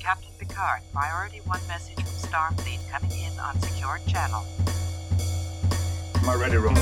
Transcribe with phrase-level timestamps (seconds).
[0.00, 4.42] Captain Picard, priority one message from Starfleet coming in on secured channel.
[6.24, 6.74] My ready room.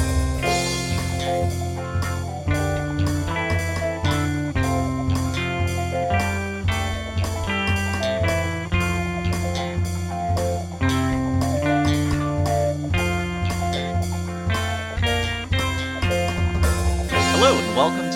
[17.30, 18.07] Hello and welcome to the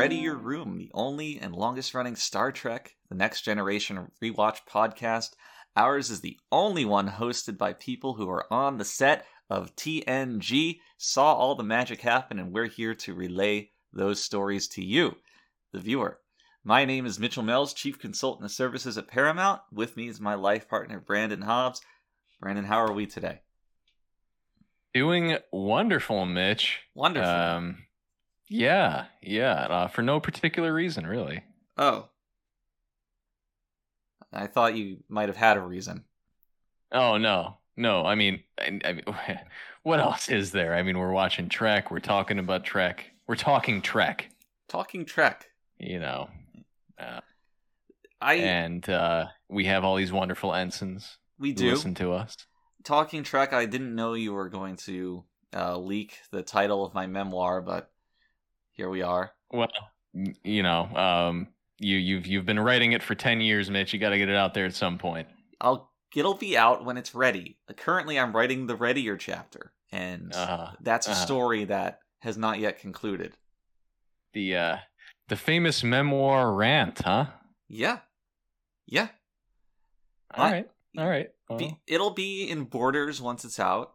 [0.00, 5.32] Readier Room, the only and longest running Star Trek The Next Generation rewatch podcast.
[5.76, 10.80] Ours is the only one hosted by people who are on the set of TNG,
[10.96, 15.16] saw all the magic happen, and we're here to relay those stories to you,
[15.70, 16.18] the viewer.
[16.64, 19.60] My name is Mitchell Mills, Chief Consultant of Services at Paramount.
[19.70, 21.82] With me is my life partner, Brandon Hobbs.
[22.40, 23.42] Brandon, how are we today?
[24.94, 26.80] Doing wonderful, Mitch.
[26.94, 27.30] Wonderful.
[27.30, 27.76] Um,
[28.50, 29.54] yeah, yeah.
[29.54, 31.42] Uh, for no particular reason, really.
[31.78, 32.08] oh.
[34.32, 36.04] I thought you might have had a reason.
[36.92, 38.04] Oh no, no.
[38.06, 39.04] I mean, I, I mean,
[39.82, 40.74] what else is there?
[40.74, 41.90] I mean, we're watching Trek.
[41.90, 43.10] We're talking about Trek.
[43.26, 44.30] We're talking Trek.
[44.68, 45.48] Talking Trek.
[45.78, 46.30] You know,
[46.98, 47.20] uh,
[48.20, 51.70] I and uh, we have all these wonderful ensigns we who do.
[51.70, 52.36] listen to us.
[52.84, 55.24] Talking Trek, I didn't know you were going to
[55.54, 57.89] uh, leak the title of my memoir, but
[58.72, 59.32] here we are.
[59.52, 59.68] Well,
[60.44, 63.92] you know, um, you you've you've been writing it for ten years, Mitch.
[63.92, 65.28] You got to get it out there at some point.
[65.60, 67.58] I'll it'll be out when it's ready.
[67.76, 71.24] Currently, I'm writing the Readier chapter, and Uh, that's a uh-huh.
[71.24, 73.34] story that has not yet concluded.
[74.32, 74.76] the uh,
[75.28, 77.26] the famous memoir rant, huh?
[77.68, 77.98] Yeah,
[78.86, 79.08] yeah.
[80.34, 81.30] All I- right, all right.
[81.48, 83.94] Well, Be, it'll be in Borders once it's out,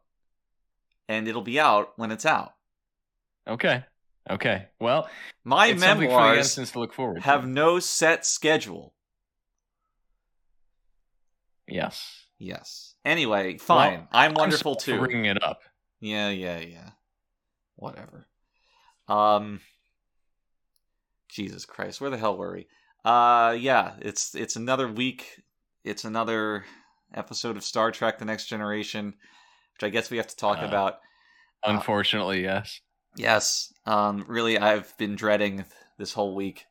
[1.07, 2.53] and it'll be out when it's out.
[3.47, 3.85] okay,
[4.29, 4.67] okay.
[4.79, 5.09] Well,
[5.43, 7.47] My it's something for memoirs to look forward have to.
[7.47, 8.93] no set schedule.
[11.67, 12.25] Yes.
[12.37, 12.95] Yes.
[13.03, 13.91] Anyway, fine.
[13.99, 15.03] Well, I'm I'm wonderful sorry too.
[15.05, 15.61] Bringing it up.
[15.99, 16.89] Yeah, yeah, yeah.
[17.75, 18.27] Whatever.
[19.07, 19.61] Um
[21.29, 22.67] Jesus Christ, where the hell were we?
[23.03, 25.41] Uh yeah, it's it's another week.
[25.83, 26.65] It's another
[27.13, 29.05] episode of Star Trek The Next Generation,
[29.73, 30.65] which I guess we have to talk Uh.
[30.65, 30.93] about.
[31.63, 32.81] Uh, Unfortunately, yes.
[33.15, 33.73] Yes.
[33.85, 35.65] Um really I've been dreading
[35.97, 36.65] this whole week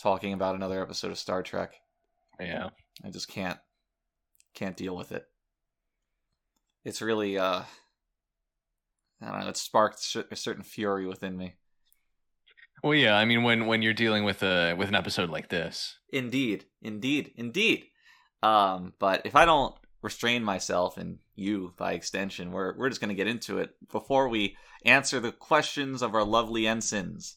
[0.00, 1.74] talking about another episode of Star Trek.
[2.40, 2.70] Yeah.
[3.04, 3.58] I just can't
[4.54, 5.24] can't deal with it.
[6.84, 7.62] It's really uh
[9.20, 9.98] I don't know, it sparked
[10.30, 11.54] a certain fury within me.
[12.82, 13.16] Well, yeah.
[13.16, 17.32] I mean, when when you're dealing with a with an episode like this, Indeed, indeed,
[17.36, 17.86] indeed.
[18.42, 23.14] Um, but if I don't restrain myself and you by extension, we're we're just gonna
[23.14, 27.36] get into it before we answer the questions of our lovely ensigns.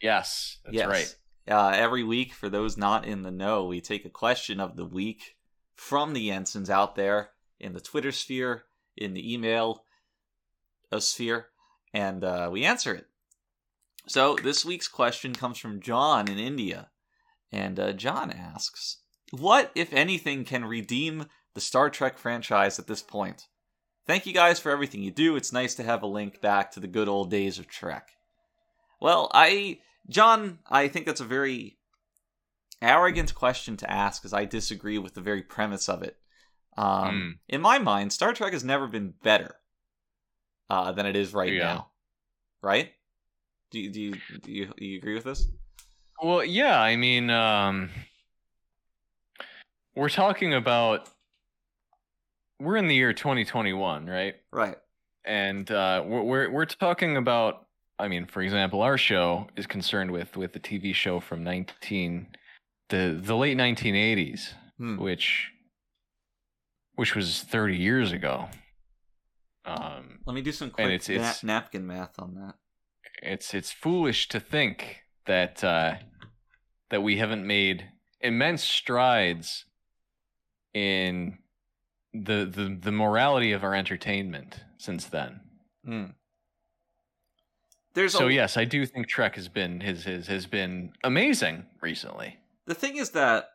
[0.00, 0.86] yes, that's yes.
[0.86, 1.16] right.
[1.48, 4.84] Uh, every week, for those not in the know, we take a question of the
[4.84, 5.36] week
[5.76, 7.30] from the ensigns out there
[7.60, 8.64] in the Twitter sphere,
[8.96, 9.84] in the email
[10.90, 11.48] uh, sphere,
[11.94, 13.06] and uh, we answer it.
[14.08, 16.90] So this week's question comes from John in India,
[17.52, 18.98] and uh, John asks,
[19.30, 23.48] "What, if anything, can redeem the Star Trek franchise at this point?"
[24.06, 25.34] Thank you guys for everything you do.
[25.34, 28.10] It's nice to have a link back to the good old days of Trek.
[29.00, 31.76] Well, I John, I think that's a very
[32.80, 36.16] arrogant question to ask because I disagree with the very premise of it.
[36.76, 39.56] Um, In my mind, Star Trek has never been better
[40.70, 41.64] uh, than it is right Yeah.
[41.64, 41.88] now.
[42.62, 42.92] Right?
[43.70, 45.48] Do you, do you do you, do you agree with this?
[46.22, 46.80] Well, yeah.
[46.80, 47.90] I mean, um,
[49.96, 51.08] we're talking about
[52.60, 54.34] we're in the year 2021, right?
[54.52, 54.76] Right.
[55.24, 57.62] and uh, we're, we're talking about.
[57.98, 62.28] I mean, for example, our show is concerned with with the TV show from nineteen
[62.90, 64.98] the the late nineteen eighties, Hmm.
[64.98, 65.50] which
[66.94, 68.48] which was thirty years ago.
[69.64, 72.54] Um, Let me do some quick it's- na- it's- napkin math on that.
[73.22, 75.94] it's it's foolish to think that uh,
[76.90, 77.90] that we haven't made
[78.20, 79.64] immense strides
[80.74, 81.38] in
[82.24, 85.40] the the the morality of our entertainment since then.
[85.84, 86.04] Hmm.
[87.94, 91.66] There's So a, yes, I do think Trek has been has has, has been amazing
[91.80, 92.38] recently.
[92.66, 93.50] the thing is that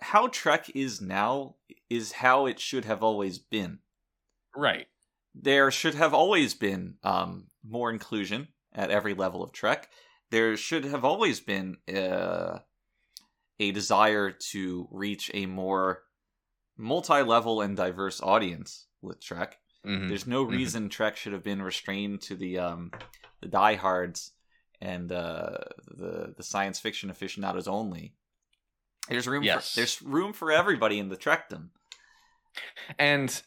[0.00, 1.56] how Trek is now
[1.88, 3.80] is how it should have always been.
[4.54, 4.86] Right.
[5.34, 9.90] there should have always been um, more inclusion at every level of Trek.
[10.30, 12.60] There should have always been uh,
[13.60, 16.02] a desire to reach a more
[16.76, 19.58] multi-level and diverse audience with Trek.
[19.84, 20.08] Mhm.
[20.08, 20.50] There's no Mhm.
[20.50, 22.90] reason Trek should have been restrained to the um,
[23.40, 24.32] the diehards
[24.80, 28.14] and uh, the the science fiction aficionados only.
[29.08, 29.44] There's room.
[29.44, 29.70] Yes.
[29.72, 31.70] For, there's room for everybody in the Trekdom.
[32.98, 33.42] and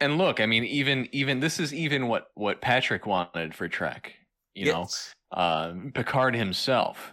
[0.00, 4.14] and look, I mean, even even this is even what what Patrick wanted for Trek.
[4.54, 4.88] You know,
[5.30, 7.12] uh, Picard himself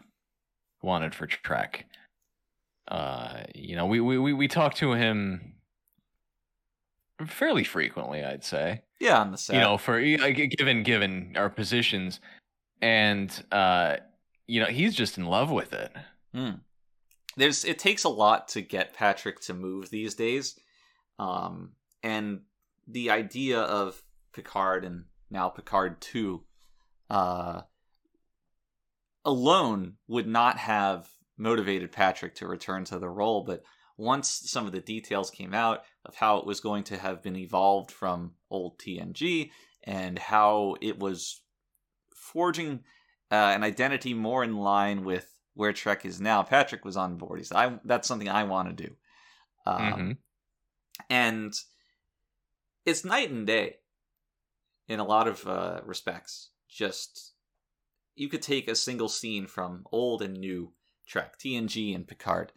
[0.81, 1.85] wanted for Trek.
[2.87, 5.53] Uh, you know, we we we, we talk to him
[7.27, 8.81] fairly frequently, I'd say.
[8.99, 9.55] Yeah, on the set.
[9.55, 12.19] You know, for given given our positions,
[12.81, 13.97] and uh,
[14.47, 15.91] you know, he's just in love with it.
[16.33, 16.51] Hmm.
[17.37, 20.59] There's it takes a lot to get Patrick to move these days.
[21.19, 21.71] Um
[22.03, 22.41] and
[22.87, 24.01] the idea of
[24.33, 26.43] Picard and now Picard 2
[27.09, 27.61] uh
[29.23, 33.63] alone would not have motivated Patrick to return to the role, but
[33.97, 37.35] once some of the details came out of how it was going to have been
[37.35, 39.51] evolved from old TNG
[39.83, 41.41] and how it was
[42.15, 42.83] forging
[43.31, 46.43] uh, an identity more in line with where Trek is now.
[46.43, 47.39] Patrick was on board.
[47.39, 48.95] He said, "I that's something I want to do,"
[49.65, 50.17] um, Mhm.
[51.09, 51.53] and
[52.85, 53.77] it's night and day
[54.87, 56.51] in a lot of uh, respects.
[56.69, 57.33] Just
[58.15, 60.73] you could take a single scene from old and new
[61.05, 62.51] Trek, TNG, and Picard,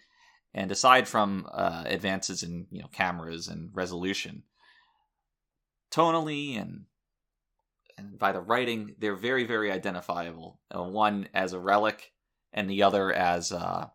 [0.54, 4.42] and aside from uh, advances in you know cameras and resolution,
[5.90, 6.84] tonally and
[7.98, 10.60] and by the writing, they're very, very identifiable.
[10.74, 12.12] Uh, one as a relic,
[12.52, 13.88] and the other as uh,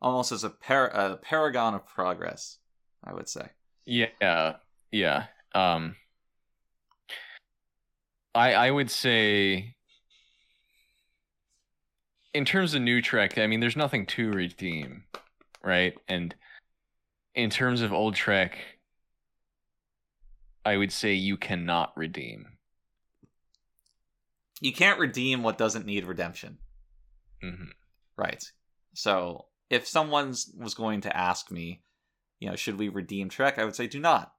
[0.00, 2.58] almost as a, par- a paragon of progress.
[3.02, 3.48] I would say.
[3.86, 4.56] Yeah,
[4.90, 5.26] yeah.
[5.54, 5.96] Um,
[8.34, 9.76] I I would say,
[12.34, 15.04] in terms of new Trek, I mean, there's nothing to redeem,
[15.62, 15.94] right?
[16.08, 16.34] And
[17.34, 18.58] in terms of old Trek,
[20.64, 22.46] I would say you cannot redeem.
[24.60, 26.58] You can't redeem what doesn't need redemption,
[27.40, 27.70] hmm
[28.16, 28.44] right?
[28.94, 31.82] So if someone was going to ask me,
[32.38, 33.58] you know, should we redeem Trek?
[33.58, 34.32] I would say, do not,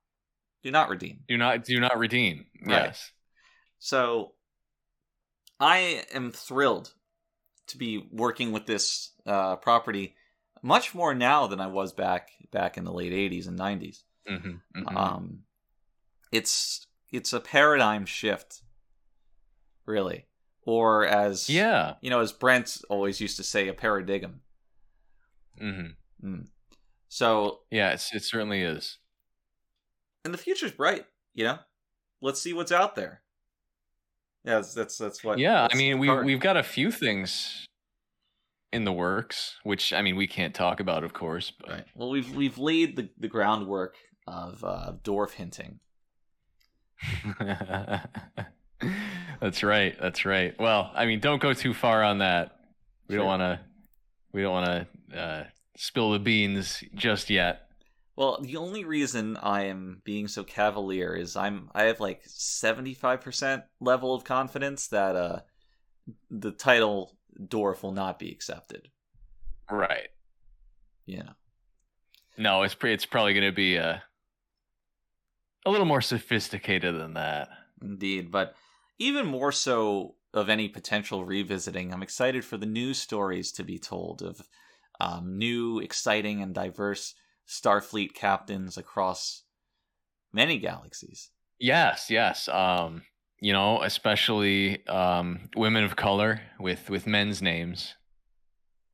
[0.63, 1.19] do not redeem.
[1.27, 2.45] Do not do not redeem.
[2.65, 2.85] Right.
[2.85, 3.11] Yes.
[3.79, 4.33] So
[5.59, 6.93] I am thrilled
[7.67, 10.15] to be working with this uh, property
[10.61, 14.03] much more now than I was back back in the late '80s and '90s.
[14.27, 15.43] hmm Um,
[16.31, 18.61] it's it's a paradigm shift,
[19.85, 20.25] really,
[20.63, 21.95] or as yeah.
[22.01, 24.41] you know, as Brent always used to say, a paradigm.
[25.59, 25.87] hmm
[26.23, 26.47] Mm.
[27.09, 27.91] So, Yeah.
[27.91, 28.97] It's, it certainly is.
[30.23, 31.05] and the future's bright.
[31.33, 31.59] You know,
[32.21, 33.21] let's see what's out there.
[34.45, 35.39] Yeah, that's that's, that's what.
[35.39, 37.65] yeah, that's I mean, we we've got a few things
[38.71, 41.51] in the works, which I mean, we can't talk about, of course.
[41.59, 41.85] But Right.
[41.95, 43.95] Well, we've we've laid the, the groundwork
[44.27, 45.79] of uh, dwarf hinting.
[49.39, 49.95] that's right.
[49.99, 50.53] That's right.
[50.59, 52.57] Well, I mean, don't go too far on that.
[53.07, 53.59] We don't want to.
[54.31, 55.43] We don't want to uh,
[55.77, 57.64] spill the beans just yet.
[58.15, 62.93] Well, the only reason I am being so cavalier is I'm I have like seventy
[62.93, 65.39] five percent level of confidence that uh
[66.29, 68.89] the title dwarf will not be accepted.
[69.69, 70.09] Right.
[71.07, 71.33] Know.
[72.37, 74.03] No, it's pre- it's probably going to be a
[75.65, 77.49] a little more sophisticated than that.
[77.81, 78.55] Indeed, but
[78.99, 83.79] even more so of any potential revisiting, I'm excited for the new stories to be
[83.79, 84.47] told of
[84.99, 87.15] um, new, exciting, and diverse
[87.47, 89.43] Starfleet captains across
[90.33, 91.29] many galaxies.
[91.59, 92.47] Yes, yes.
[92.47, 93.03] Um,
[93.39, 97.95] you know, especially um, women of color with with men's names,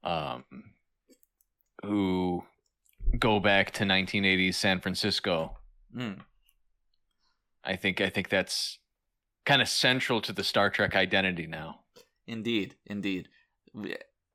[0.04, 0.44] um,
[1.84, 2.44] who
[3.18, 5.58] go back to 1980s San Francisco.
[5.96, 6.20] Mm.
[7.64, 8.80] I think I think that's
[9.46, 11.82] kind of central to the Star Trek identity now.
[12.28, 13.30] Indeed, indeed.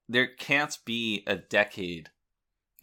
[0.09, 2.11] There can't be a decade.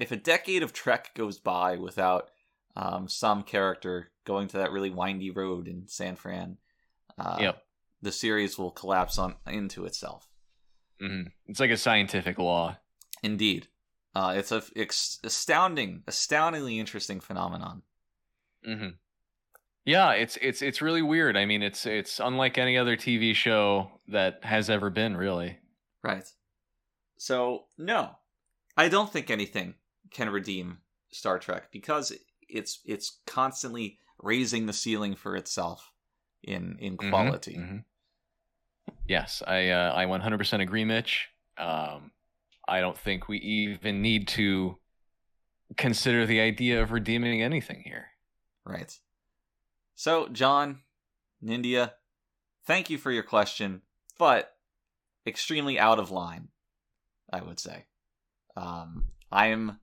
[0.04, 2.30] If a decade of Trek goes by without
[2.76, 6.58] um, some character going to that really windy road in San Fran,
[7.18, 7.64] uh, Yep.
[8.02, 10.28] the series will collapse on into itself.
[11.00, 12.78] hmm It's like a scientific law.
[13.22, 13.68] Indeed,
[14.16, 17.84] uh, it's a ex- astounding, astoundingly interesting phenomenon.
[18.66, 18.90] hmm
[19.86, 21.36] Yeah, it's it's it's really weird.
[21.38, 25.16] I mean, it's it's unlike any other TV show that has ever been.
[25.18, 25.60] Really.
[26.04, 26.28] Right.
[27.18, 28.12] So no,
[28.76, 29.76] I don't think anything
[30.14, 30.80] can redeem
[31.12, 32.14] Star Trek because
[32.48, 35.92] it's it's constantly raising the ceiling for itself
[36.44, 37.56] in in Mhm, quality.
[37.56, 37.84] mhm.
[39.08, 41.30] Yes, I uh, I 100% agree, Mitch.
[41.58, 42.12] Um,
[42.68, 44.78] I don't think we even need to
[45.78, 48.08] consider the idea of redeeming anything here.
[48.66, 48.98] Right.
[49.96, 50.82] So John,
[51.44, 51.94] Nindia,
[52.66, 53.82] thank you for your question,
[54.18, 54.56] but
[55.26, 56.50] extremely out of line,
[57.32, 57.86] I would say.
[58.56, 59.80] Um, I'm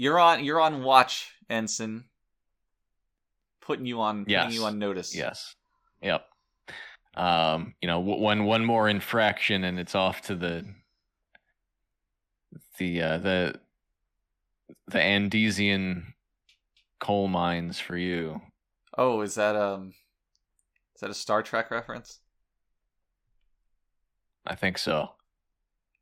[0.00, 2.04] you're on you're on watch, Ensign.
[3.60, 4.46] Putting you on Yes.
[4.46, 5.14] putting you on notice.
[5.14, 5.54] Yes.
[6.02, 6.26] Yep.
[7.16, 10.64] Um, you know, one one more infraction and it's off to the
[12.78, 13.60] the uh, the
[14.88, 16.14] the Andesian
[16.98, 18.40] coal mines for you.
[18.96, 19.92] Oh, is that um
[20.94, 22.20] is that a Star Trek reference?
[24.46, 25.10] I think so.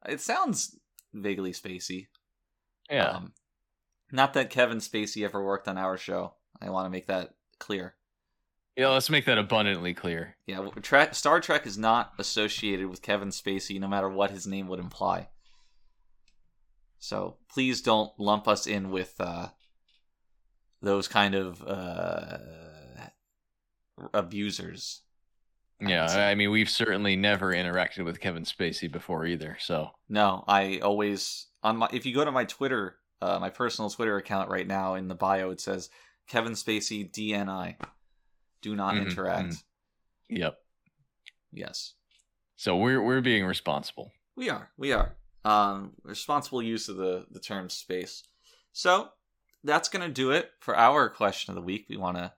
[0.09, 0.79] It sounds
[1.13, 2.07] vaguely spacey.
[2.89, 3.09] Yeah.
[3.11, 3.33] Um,
[4.13, 6.35] not that Kevin Spacey ever worked on our show.
[6.61, 7.95] I want to make that clear.
[8.77, 10.37] yeah, let's make that abundantly clear.
[10.47, 14.69] Yeah, Tra- Star Trek is not associated with Kevin Spacey, no matter what his name
[14.69, 15.29] would imply.
[16.99, 19.49] So please don't lump us in with uh,
[20.83, 22.39] those kind of uh,
[24.13, 25.03] abusers.
[25.81, 26.07] Yeah.
[26.07, 29.57] I mean, we've certainly never interacted with Kevin Spacey before either.
[29.61, 33.91] So, No, I always on my if you go to my Twitter, uh, my personal
[33.91, 35.91] Twitter account right now in the bio, it says
[36.29, 37.77] Kevin Spacey DNI.
[38.61, 39.49] Do not Mhm, interact.
[39.51, 39.63] mhm.
[40.29, 40.59] yep.
[41.53, 41.95] Yes.
[42.57, 44.13] So we're we're being responsible.
[44.37, 44.71] We are.
[44.77, 45.17] We are.
[45.45, 48.25] Um, responsible use of the the term space.
[48.73, 49.11] So
[49.65, 51.87] that's gonna do it for our question of the week.
[51.89, 52.33] We want to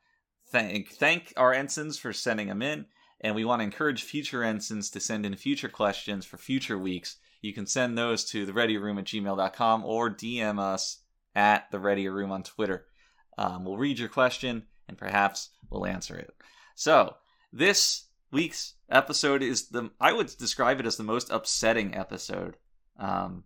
[0.49, 2.87] thank thank our ensigns for sending them in,
[3.21, 7.17] and we want to encourage future ensigns to send in future questions for future weeks.
[7.41, 10.99] You can send those to the ready room at gmail.com or DM us
[11.35, 12.87] at the ready room on Twitter.
[13.39, 16.35] Um, we'll read your question and perhaps we'll answer it.
[16.75, 17.17] So
[17.53, 22.57] this week's episode is the I would describe it as the most upsetting episode.
[22.99, 23.45] Um,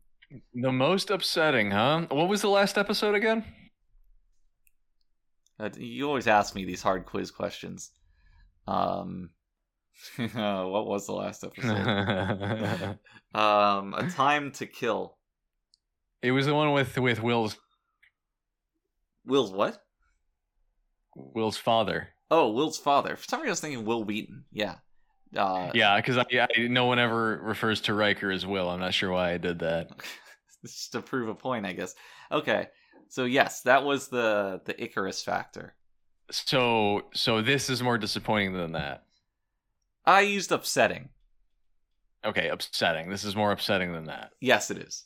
[0.54, 2.06] The most upsetting, huh?
[2.10, 3.44] What was the last episode again?
[5.60, 7.90] uh, you always ask me these hard quiz questions.
[8.66, 9.30] Um,
[10.16, 12.98] what was the last episode?
[13.34, 15.16] um, a time to kill.
[16.22, 17.56] it was the one with with Will's
[19.24, 19.82] Will's what?
[21.16, 22.08] Will's father.
[22.30, 23.16] Oh, Will's father.
[23.16, 24.44] For some reason, I was thinking Wil Wheaton.
[24.50, 24.76] Yeah.
[25.36, 28.68] Uh, Yeah, because I, I no one ever refers to Riker as Will.
[28.68, 29.90] I'm not sure why I did that.
[30.62, 31.94] just to prove a point, I guess.
[32.30, 32.68] Okay.
[33.08, 35.74] So yes, that was the the Icarus factor.
[36.30, 39.03] So so this is more disappointing than that.
[40.06, 41.08] I used upsetting.
[42.24, 43.10] Okay, upsetting.
[43.10, 44.32] This is more upsetting than that.
[44.40, 45.04] Yes, it is.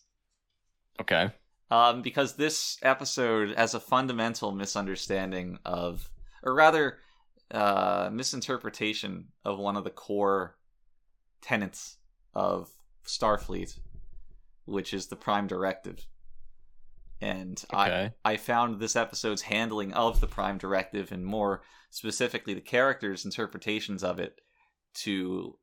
[1.01, 1.31] Okay.
[1.71, 6.11] um, because this episode has a fundamental misunderstanding of,
[6.43, 6.99] or rather,
[7.53, 10.57] uh, misinterpretation of one of the core
[11.41, 11.97] tenets
[12.35, 12.69] of
[13.07, 13.79] Starfleet,
[14.65, 16.07] which is the Prime Directive.
[17.21, 18.13] And Okay.
[18.25, 23.25] I, I found this episode's handling of the Prime Directive, and more specifically the characters'
[23.25, 24.41] interpretations of it,
[25.03, 25.59] to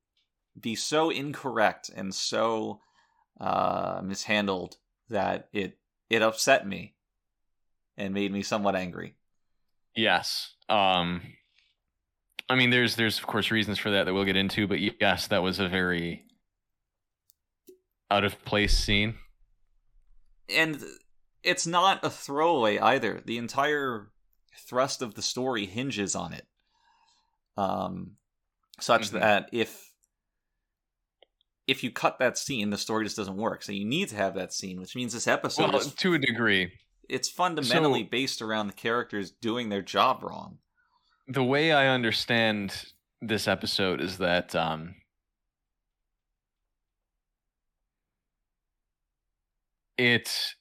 [0.60, 2.80] be so incorrect and so
[3.39, 4.77] uh, mishandled
[5.10, 5.77] that it
[6.10, 6.96] it upset me
[7.98, 9.15] and made me somewhat angry.
[9.96, 10.54] Yes.
[10.70, 11.22] Um
[12.50, 15.27] I mean there's there's of course reasons for that that we'll get into, but yes,
[15.27, 16.25] that was a very
[18.12, 19.15] out of place scene.
[20.50, 20.84] And
[21.44, 23.22] it's not a throwaway either.
[23.25, 24.12] The entire
[24.68, 26.46] thrust of the story hinges on it.
[27.58, 28.12] Um
[28.79, 29.20] such Mhm.
[29.20, 29.91] that if
[31.67, 33.63] if you cut that scene, the story just doesn't work.
[33.63, 36.20] So you need to have that scene, which means this episode Well, is to a
[36.20, 36.72] degree.
[37.10, 40.60] it's fundamentally So- based around the characters doing their job wrong.
[41.27, 44.94] The way I understand this episode is that um
[49.98, 50.55] it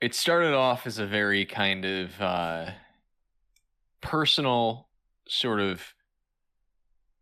[0.00, 2.70] it started off as a very kind of uh
[4.00, 4.88] personal
[5.28, 5.82] sort of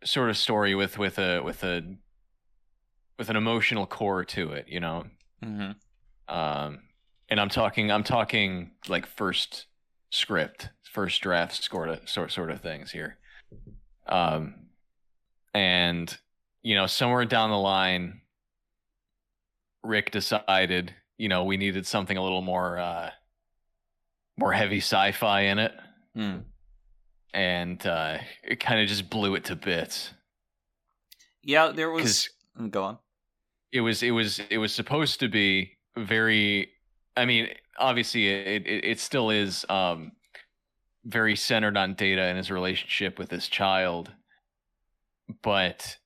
[0.04, 1.96] sort of story with with a with a
[3.18, 5.04] with an emotional core to it, you know.
[5.44, 6.34] Mm-hmm.
[6.34, 6.80] Um
[7.28, 9.66] and I'm talking I'm talking like first
[10.10, 13.18] script, first draft sort of sort sort of things here.
[14.06, 14.66] Um
[15.54, 16.16] and
[16.62, 18.20] you know, somewhere down the line
[19.82, 23.10] Rick decided, you know, we needed something a little more uh
[24.36, 25.72] more heavy sci-fi in it
[26.16, 26.44] Mm.
[27.36, 30.10] And uh it kind of just blew it to bits.
[31.44, 32.30] Yeah, there was.
[32.58, 32.98] Mm, Go on.
[33.70, 36.70] it was it was it was supposed to be very
[37.16, 40.12] i mean obviously it it, it still is um
[41.04, 44.10] very centered on data and his relationship with his child
[45.42, 45.98] but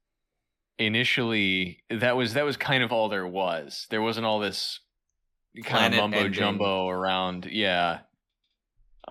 [0.78, 4.80] initially that was that was kind of all there was there wasn't all this
[5.64, 6.32] kind Planet of mumbo ending.
[6.32, 8.00] jumbo around yeah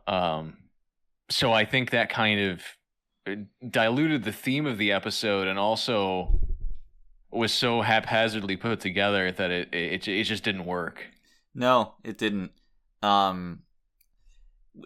[0.07, 0.57] um
[1.29, 2.62] so i think that kind of
[3.27, 3.36] uh,
[3.69, 6.39] diluted the theme of the episode and also
[7.31, 11.05] was so haphazardly put together that it it, it just didn't work.
[11.53, 12.51] No, it didn't.
[13.03, 13.63] Um,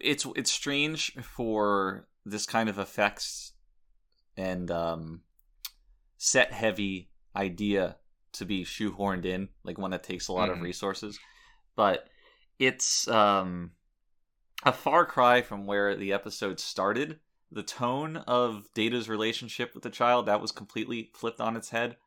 [0.01, 3.53] it's it's strange for this kind of effects
[4.35, 5.21] and um,
[6.17, 7.95] set heavy idea
[8.33, 10.63] to be shoehorned in, like one that takes a lot of Mhm.
[10.63, 11.17] resources.
[11.77, 12.09] But
[12.59, 13.71] it's um,
[14.65, 17.19] a far cry from where the episode started.
[17.51, 21.97] The tone of Data's relationship with the child that was completely flipped on its head.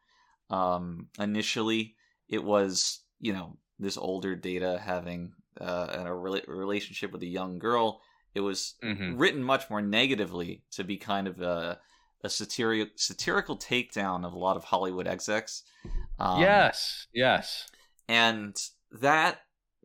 [0.50, 1.96] Um, initially,
[2.28, 7.58] it was you know this older Data having uh, a rela- relationship with a young
[7.58, 8.00] girl.
[8.34, 11.78] It was hmm written much more negatively to be kind of a
[12.24, 15.62] a satirical satirical takedown of a lot of Hollywood execs.
[16.18, 17.66] Um, yes, yes.
[18.08, 18.56] and
[18.90, 19.38] that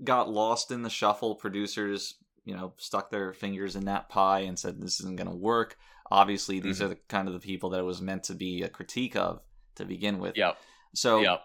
[0.03, 1.35] got lost in the shuffle.
[1.35, 5.36] Producers, you know, stuck their fingers in that pie and said this isn't going to
[5.36, 5.77] work.
[6.10, 6.86] Obviously, these Mhm.
[6.86, 9.41] are the kind of the people that it was meant to be a critique of
[9.75, 10.36] to begin with.
[10.36, 10.57] Yep.
[10.93, 11.41] So Yep.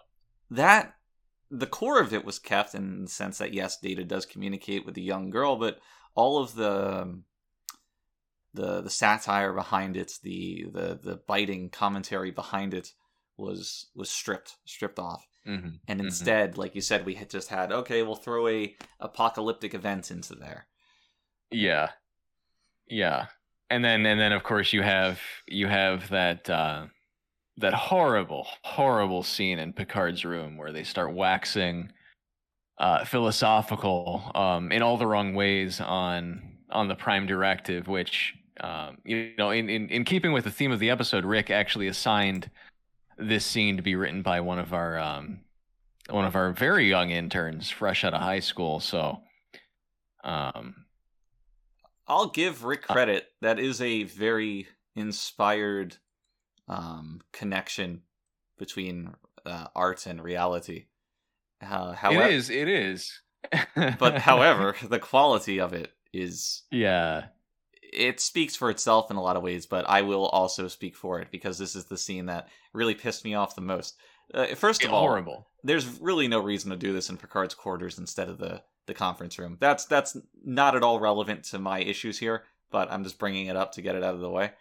[0.51, 0.95] that
[1.49, 4.95] the core of it was kept in the sense that yes, Data does communicate with
[4.95, 5.79] the young girl, but
[6.15, 7.23] all of the um,
[8.53, 12.91] the the satire behind it, the the the biting commentary behind it
[13.37, 15.27] was was stripped stripped off.
[15.45, 16.05] hmm And Mhm.
[16.05, 20.35] instead, like you said, we had just had okay, we'll throw a apocalyptic event into
[20.35, 20.67] there.
[21.51, 21.89] Yeah.
[22.87, 23.27] Yeah.
[23.69, 26.87] And then and then of course you have you have that uh
[27.57, 31.91] that horrible, horrible scene in Picard's room where they start waxing
[32.79, 38.97] uh philosophical um in all the wrong ways on on the prime directive, which um
[39.03, 42.49] you know, in, in, in keeping with the theme of the episode, Rick actually assigned
[43.17, 45.41] this scene to be written by one of our um
[46.09, 48.79] one of our very young interns fresh out of high school.
[48.79, 49.19] So
[50.23, 50.86] um
[52.07, 53.27] I'll give Rick Uh, credit.
[53.41, 55.97] That is a very inspired
[56.67, 58.01] um, connection
[58.57, 59.13] between
[59.45, 60.85] uh, art and reality.
[61.61, 62.49] Uh, however, it is.
[62.49, 63.21] It is.
[63.99, 67.25] but however, the quality of it is yeah,
[67.81, 69.65] it speaks for itself in a lot of ways.
[69.65, 73.23] But I will also speak for it because this is the scene that really pissed
[73.23, 73.97] me off the most.
[74.33, 75.47] Uh, first of all, horrible.
[75.63, 79.37] there's really no reason to do this in Picard's quarters instead of the the conference
[79.37, 79.57] room.
[79.59, 83.55] That's that's not at all relevant to my issues here, but I'm just bringing it
[83.55, 84.51] up to get it out of the way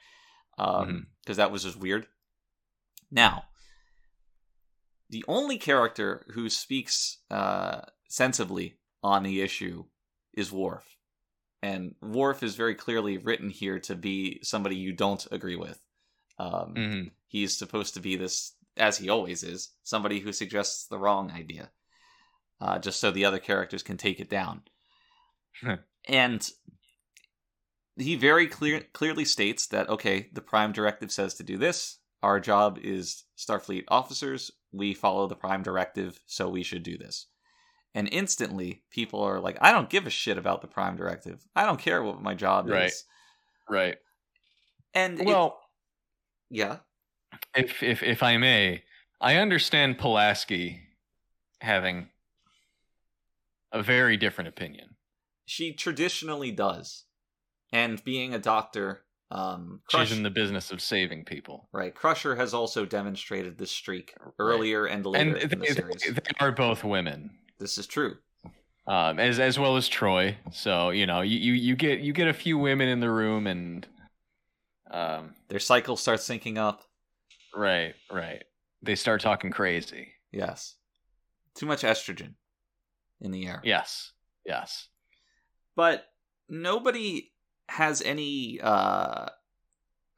[0.57, 0.87] because
[1.27, 1.37] Mhm.
[1.37, 2.07] that was just weird.
[3.11, 3.45] Now,
[5.09, 9.85] the only character who speaks uh, sensibly on the issue
[10.33, 10.97] is Worf,
[11.63, 15.81] and Worf is very clearly written here to be somebody you don't agree with.
[16.39, 17.11] Um, Mhm.
[17.29, 21.71] He's supposed to be this, as he always is, somebody who suggests the wrong idea,
[22.61, 24.63] uh, just so the other characters can take it down.
[26.09, 26.51] and
[27.97, 31.99] he very clear, clearly states that okay, the Prime Directive says to do this.
[32.23, 34.51] Our job is Starfleet officers.
[34.73, 37.27] We follow the Prime Directive, so we should do this.
[37.95, 41.43] And instantly, people are like, "I don't give a shit about the Prime Directive.
[41.55, 42.87] I don't care what my job Right.
[42.89, 43.05] is."
[43.71, 43.97] Right.
[44.93, 45.59] And it- Well,
[46.51, 46.79] yeah,
[47.55, 48.85] if if if I may,
[49.21, 50.81] I understand Pulaski
[51.61, 52.11] having
[53.79, 54.97] a very different opinion.
[55.45, 57.05] she traditionally does.
[57.73, 61.69] And being a doctor, um, She's in the business of saving people.
[61.73, 61.95] right?
[61.95, 66.03] Crusher has also demonstrated this streak earlier and later And in the they, series.
[66.03, 67.31] they are both women.
[67.59, 68.17] this is true.
[68.87, 70.37] um, as as well as Troi.
[70.53, 73.47] So you know, you, you you get you get a few women in the room,
[73.49, 73.85] and
[74.93, 76.83] um, Their cycle starts syncing up.
[77.55, 78.45] right, right,
[78.83, 80.13] they start talking crazy.
[80.33, 80.77] Yes,
[81.57, 82.35] too much estrogen
[83.21, 83.61] in the air.
[83.65, 84.13] Yes,
[84.45, 84.89] yes,
[85.75, 86.07] but
[86.49, 87.33] nobody
[87.69, 89.27] has any uh,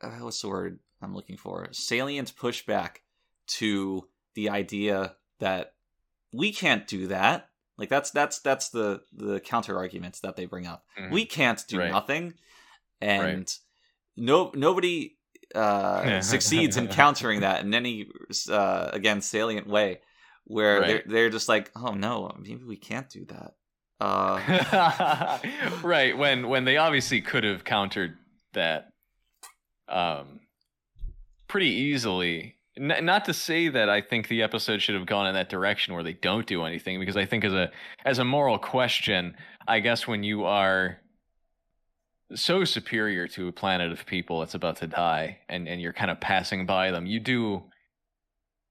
[0.03, 1.69] uh what's the word i'm looking for?
[1.73, 2.99] Salient pushback
[3.47, 5.75] to the idea that
[6.33, 7.49] we can't do that.
[7.79, 10.85] Like that's that's that's the the counter arguments that they bring up.
[10.99, 11.11] Mhm.
[11.13, 11.91] we can't do Right.
[11.91, 12.35] nothing
[13.01, 13.53] and
[14.17, 15.17] no nobody
[15.55, 18.11] uh succeeds in countering that in any
[18.51, 20.01] uh again salient way
[20.49, 23.55] where they're, they're just like oh no maybe we can't do that
[24.01, 25.39] uh
[25.83, 26.17] right.
[26.17, 28.17] When when they obviously could have countered
[28.53, 28.91] that,
[29.89, 30.41] um,
[31.49, 32.57] pretty easily.
[32.77, 35.95] N- not to say that I think the episode should have gone in that direction
[35.95, 37.73] where they don't do anything, because I think as a
[38.05, 39.35] as a moral question,
[39.67, 41.01] I guess when you are
[42.35, 46.13] so superior to a planet of people that's about to die, and and you're kind
[46.13, 47.65] of passing by them, you do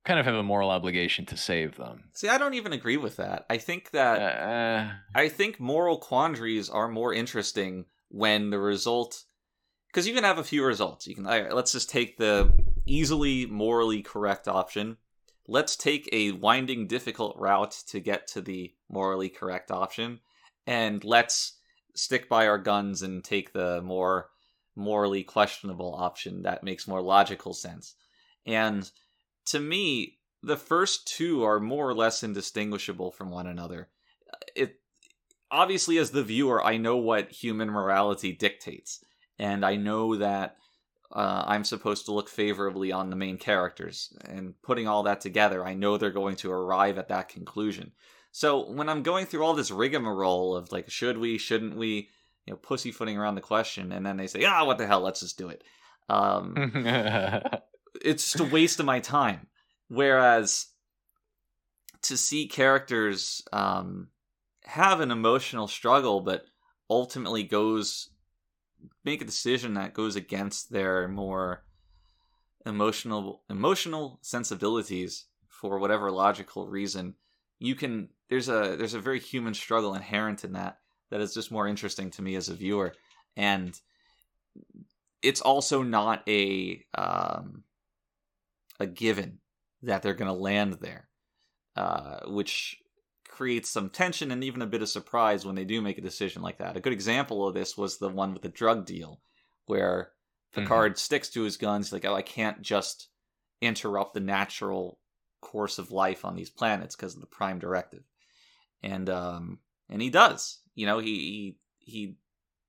[0.07, 2.05] kind of have a moral obligation to save them.
[2.13, 3.45] See, I don't even agree with that.
[3.49, 9.25] I think that Uh, I think moral quandaries are more interesting when the result
[9.87, 11.07] because you can have a few results.
[11.07, 12.53] You can right, let's just take the
[12.85, 14.97] easily morally correct option.
[15.47, 20.19] let's take a winding, difficult route to get to the morally correct option,
[20.65, 21.53] and let's
[21.95, 24.29] stick by our guns and take the more
[24.75, 27.95] morally questionable option that makes more logical sense.
[28.45, 28.89] And
[29.47, 33.89] to me, the first two are more or less indistinguishable from one another.
[34.55, 34.79] It
[35.49, 39.03] obviously as the viewer, I know what human morality dictates,
[39.39, 40.57] and I know that
[41.11, 44.13] uh, I'm supposed to look favorably on the main characters.
[44.25, 47.93] And putting all that together, I know they're going to arrive at that conclusion.
[48.31, 52.09] So when I'm going through all this rigmarole of like, should we, shouldn't we,
[52.45, 55.21] you know, pussyfooting around the question, and then they say, ah, what the hell, let's
[55.21, 55.63] just do it.
[56.09, 56.71] Um,
[58.03, 59.47] it's just a waste of my time.
[59.87, 60.67] Whereas
[62.03, 64.09] to see characters um,
[64.65, 66.45] have an emotional struggle, but
[66.89, 68.09] ultimately goes
[69.03, 71.63] make a decision that goes against their more
[72.65, 77.15] emotional emotional sensibilities for whatever logical reason
[77.59, 80.77] you can there's a there's a very human struggle inherent in that
[81.09, 82.93] that is just more interesting to me as a viewer
[83.35, 83.79] and
[85.21, 87.63] it's also not a um,
[88.79, 89.39] a given
[89.81, 91.07] that they're going to land there
[91.77, 92.81] uh, which
[93.29, 96.41] creates some tension and even a bit of surprise when they do make a decision
[96.41, 96.75] like that.
[96.75, 99.21] A good example of this was the one with the drug deal,
[99.67, 100.09] where
[100.53, 100.97] Picard mm-hmm.
[100.97, 103.09] sticks to his guns, like, oh, I can't just
[103.61, 104.97] interrupt the natural
[105.39, 108.03] course of life on these planets because of the Prime Directive,
[108.81, 110.61] and um, and he does.
[110.73, 112.15] You know, he he he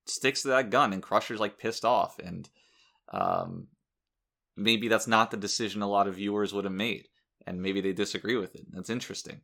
[0.04, 2.46] sticks to that gun, and Crusher's like pissed off, and
[3.10, 3.68] um,
[4.58, 7.08] maybe that's not the decision a lot of viewers would have made,
[7.46, 8.66] and maybe they disagree with it.
[8.72, 9.40] That's interesting.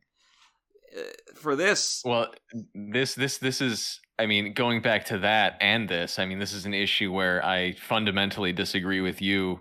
[0.95, 1.01] Uh,
[1.33, 2.27] for this well
[2.73, 6.53] this this this is i mean going back to that and this i mean this
[6.53, 9.59] is an issue where i fundamentally disagree with you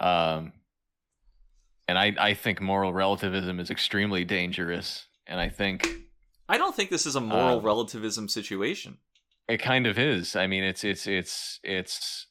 [0.00, 0.52] um
[1.88, 5.88] and i i think moral relativism is extremely dangerous and i think
[6.48, 8.98] i don't think this is a moral um, relativism situation
[9.48, 12.26] it kind of is i mean it's it's it's it's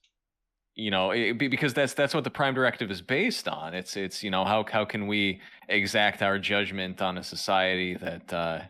[0.76, 3.74] you know it, because that's that's what the prime directive is based on.
[3.74, 8.34] It's it's you know how how can we exact our judgment on a society that
[8.34, 8.62] uh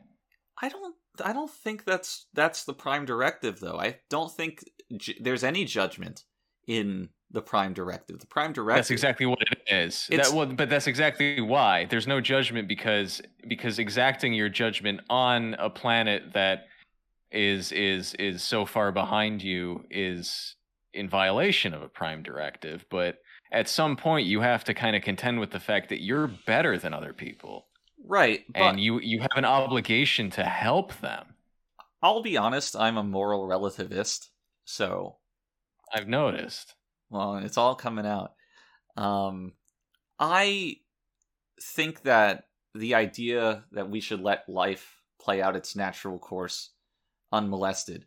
[0.62, 3.80] i don't i don't think that's that's the prime directive though.
[3.80, 4.64] I don't think
[4.98, 6.24] j- there's any judgment
[6.68, 8.20] in the prime directive.
[8.20, 10.08] The prime directive that's exactly what it is.
[10.12, 11.86] That, well, but that's exactly why.
[11.86, 16.68] There's no judgment because because exacting your judgment on a planet that
[17.32, 20.56] is is is so far behind you is
[20.94, 23.18] in violation of a prime directive, but
[23.52, 26.78] at some point you have to kind of contend with the fact that you're better
[26.78, 27.68] than other people.
[28.06, 28.44] Right.
[28.54, 31.36] and you you have an obligation to help them.
[32.02, 34.28] I'll be honest, I'm a moral relativist,
[34.66, 35.18] so
[35.94, 36.76] I've noticed.
[37.10, 38.34] Well, it's all coming out.
[38.98, 39.54] Um
[40.20, 40.78] I
[41.62, 46.72] think that the idea that we should let life play out its natural course
[47.32, 48.06] unmolested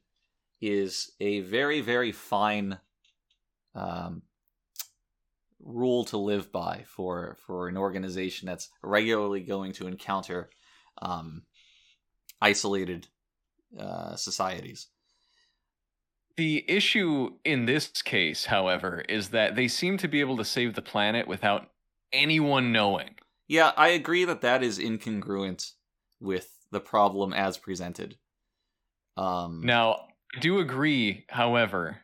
[0.71, 2.79] is a very, very fine
[3.75, 4.23] um,
[5.61, 10.49] rule to live by for for an organization that's regularly going to encounter
[11.03, 11.43] um,
[12.41, 13.09] isolated
[13.79, 14.89] uh, societies.
[16.37, 20.75] The issue in this case, however, is that they seem to be able to save
[20.75, 21.71] the planet without
[22.13, 23.15] anyone knowing.
[23.49, 25.73] Yeah, I agree that that is incongruent
[26.21, 28.17] with the problem as presented.
[29.17, 31.99] Um, now, I do agree, however,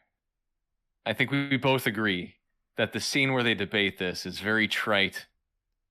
[1.04, 2.34] I think we both agree
[2.76, 5.26] that the scene where they debate this is very trite.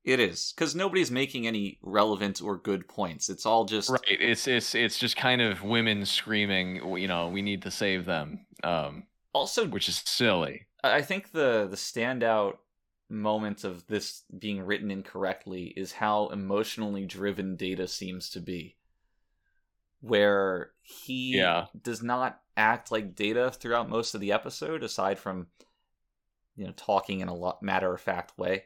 [0.03, 3.29] It is because nobody's making any relevant or good points.
[3.29, 4.01] It's all just right.
[4.07, 6.97] It's it's it's just kind of women screaming.
[6.97, 8.47] You know, we need to save them.
[8.63, 10.65] Um, also, which is silly.
[10.83, 12.57] I think the the standout
[13.09, 18.77] moment of this being written incorrectly is how emotionally driven Data seems to be
[20.01, 21.65] where he yeah.
[21.79, 25.47] does not act like Data throughout most of the episode, aside from
[26.55, 28.63] you know talking in a lot matter of fact way.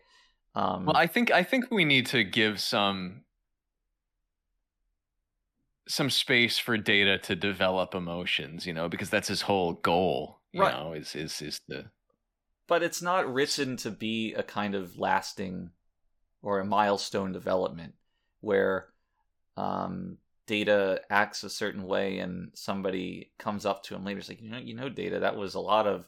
[0.55, 3.25] Um, well, I think I think we need to give some
[5.87, 10.39] some space for Data to develop emotions, you know, because that's his whole goal.
[10.51, 10.73] You right.
[10.73, 11.85] know, is is is the.
[12.67, 15.69] But it's not written to be a kind of lasting
[16.41, 17.93] or a milestone development
[18.41, 18.87] where
[19.55, 24.49] um, Data acts a certain way, and somebody comes up to him later, like, you
[24.49, 26.07] know, you know, Data, that was a lot of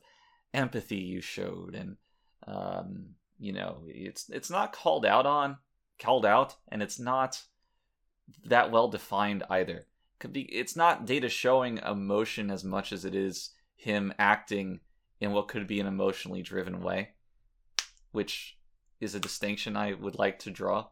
[0.54, 1.97] empathy you showed, and
[2.45, 5.58] um, you know, it's it's not called out on,
[6.00, 7.41] called out, and it's not
[8.45, 9.86] that well defined either.
[10.19, 14.80] Could be, it's not Data showing emotion as much as it is him acting
[15.19, 17.10] in what could be an emotionally driven way,
[18.12, 18.58] which
[19.00, 20.88] is a distinction I would like to draw.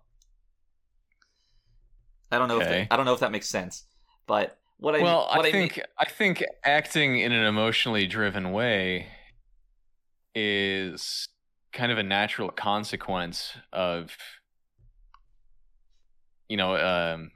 [2.36, 3.86] I don't know if that, I don't know if that makes sense,
[4.28, 8.08] but what I well, what I I mean- think I think acting in an emotionally
[8.08, 9.08] driven way
[10.34, 11.28] is
[11.72, 14.16] kind of a natural consequence of
[16.50, 17.32] you know um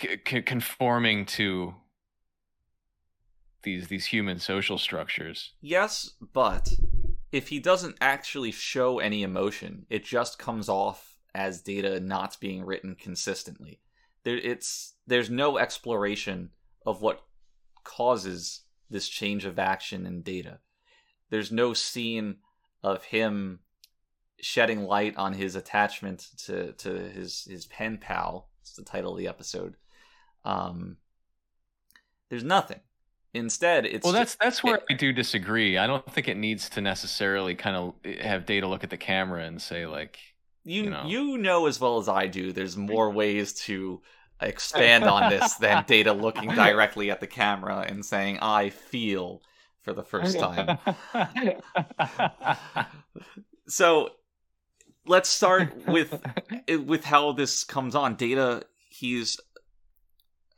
[0.00, 1.74] c- conforming to
[3.62, 5.52] these these human social structures.
[5.60, 6.68] Yes, but
[7.30, 12.64] if he doesn't actually show any emotion, it just comes off as data not being
[12.64, 13.80] written consistently.
[14.24, 16.50] There, it's there's no exploration
[16.84, 17.22] of what
[17.84, 20.58] causes this change of action in data.
[21.30, 22.36] There's no scene
[22.82, 23.60] of him
[24.40, 28.48] shedding light on his attachment to to his his pen pal.
[28.62, 29.76] It's the title of the episode.
[30.44, 30.96] Um,
[32.28, 32.80] there's nothing.
[33.32, 35.78] Instead, it's well, that's that's where it- I do disagree.
[35.78, 39.44] I don't think it needs to necessarily kind of have data look at the camera
[39.44, 40.18] and say like,
[40.64, 41.04] you you know.
[41.06, 44.00] you know as well as I do there's more ways to
[44.42, 49.42] expand on this than data looking directly at the camera and saying I feel
[49.82, 50.78] for the first time.
[53.70, 54.10] So
[55.06, 56.20] let's start with
[56.68, 58.16] with how this comes on.
[58.16, 59.40] Data he's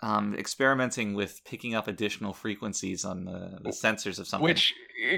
[0.03, 4.45] um experimenting with picking up additional frequencies on the, the sensors of something.
[4.45, 4.75] Which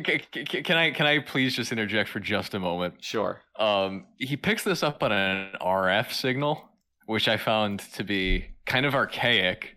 [0.06, 3.02] c- can I can I please just interject for just a moment?
[3.02, 3.40] sure.
[3.58, 6.68] Um, he picks this up on an RF signal,
[7.06, 9.74] which I found to be kind of archaic,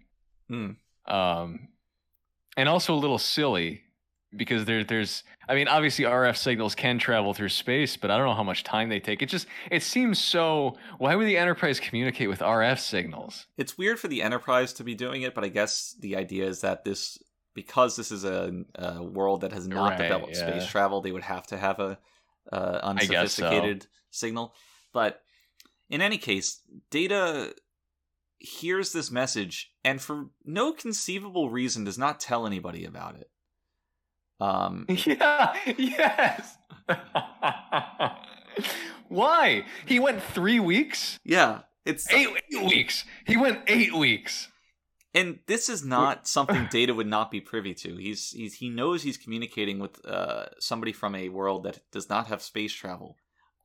[0.50, 0.72] Hmm.
[1.08, 1.68] um,
[2.56, 3.82] and also a little silly
[4.36, 8.28] because there there's I mean obviously RF signals can travel through space, but I don't
[8.28, 9.22] know how much time they take.
[9.22, 10.78] It just it seems so.
[10.98, 13.48] Why would the Enterprise communicate with RF signals?
[13.58, 16.62] It's weird for the Enterprise to be doing it, but I guess the idea is
[16.62, 17.18] that this
[17.54, 20.48] because this is a, a world that has not Right, developed yeah.
[20.50, 21.98] space travel, they would have to have a,
[22.52, 23.46] I guess so.
[23.46, 24.54] unsophisticated signal.
[24.94, 25.22] But
[25.90, 26.62] in any case,
[26.92, 27.56] Data
[28.38, 33.32] hears this message and for no conceivable reason does not tell anybody about it.
[34.40, 35.54] Um, Yeah.
[35.78, 36.58] Yes.
[39.10, 39.66] Why?
[39.86, 41.20] He went three weeks.
[41.24, 43.06] yeah, it's Eight, eight weeks.
[43.26, 44.50] He went eight weeks.
[45.14, 47.96] and this is not something Data would not be privy to.
[47.96, 52.28] He's, he's he knows he's communicating with uh, somebody from a world that does not
[52.28, 53.16] have space travel.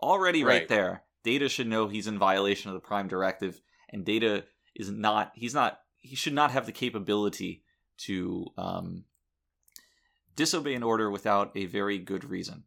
[0.00, 0.68] Already, right, Right.
[0.68, 4.44] there, Data should know he's in violation of the Prime Directive, and Data
[4.76, 5.32] is not.
[5.34, 5.78] He's not.
[5.98, 7.62] He should not have the capability
[8.06, 9.04] to um,
[10.36, 12.64] disobey an order without a very good reason.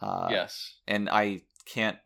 [0.00, 0.74] Uh, yes.
[0.88, 1.98] and I can't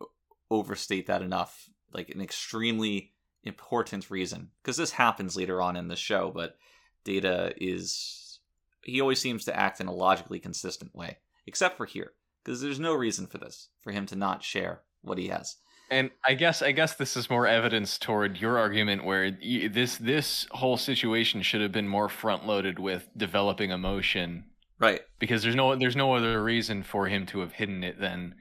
[0.51, 1.69] overstate that enough.
[1.93, 3.13] Like an extremely
[3.45, 6.33] important reason, because this happens later on in the show.
[6.35, 6.57] But
[7.05, 8.41] Data is
[8.83, 12.81] he always seems to act in a logically consistent way, except for here, because there's
[12.81, 15.57] no reason for this for him to not share what he has.
[15.91, 20.47] And I guess I guess this is more evidence toward your argument where this this
[20.51, 24.45] whole situation should have been more front loaded with developing emotion
[24.79, 25.01] Right.
[25.19, 28.35] because there's no there's no other reason for him to have hidden it than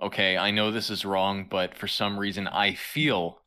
[0.00, 3.40] okay, I know this is wrong, but for some reason I feel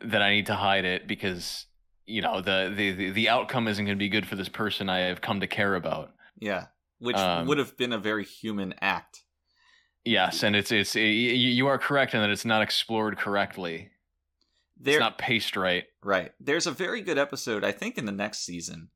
[0.00, 1.66] that I need to hide it because
[2.06, 4.88] you know the the the, the outcome isn't going to be good for this person
[4.88, 6.12] I have come to care about.
[6.38, 6.66] Yeah.
[6.98, 9.22] Which Um, would have been a very human act.
[10.04, 13.90] Yes, and it's it's y- you are correct in that it's not explored correctly.
[14.78, 15.84] There, It's not paced right.
[16.02, 16.32] Right.
[16.38, 18.88] There's a very good episode, I think, in the next season,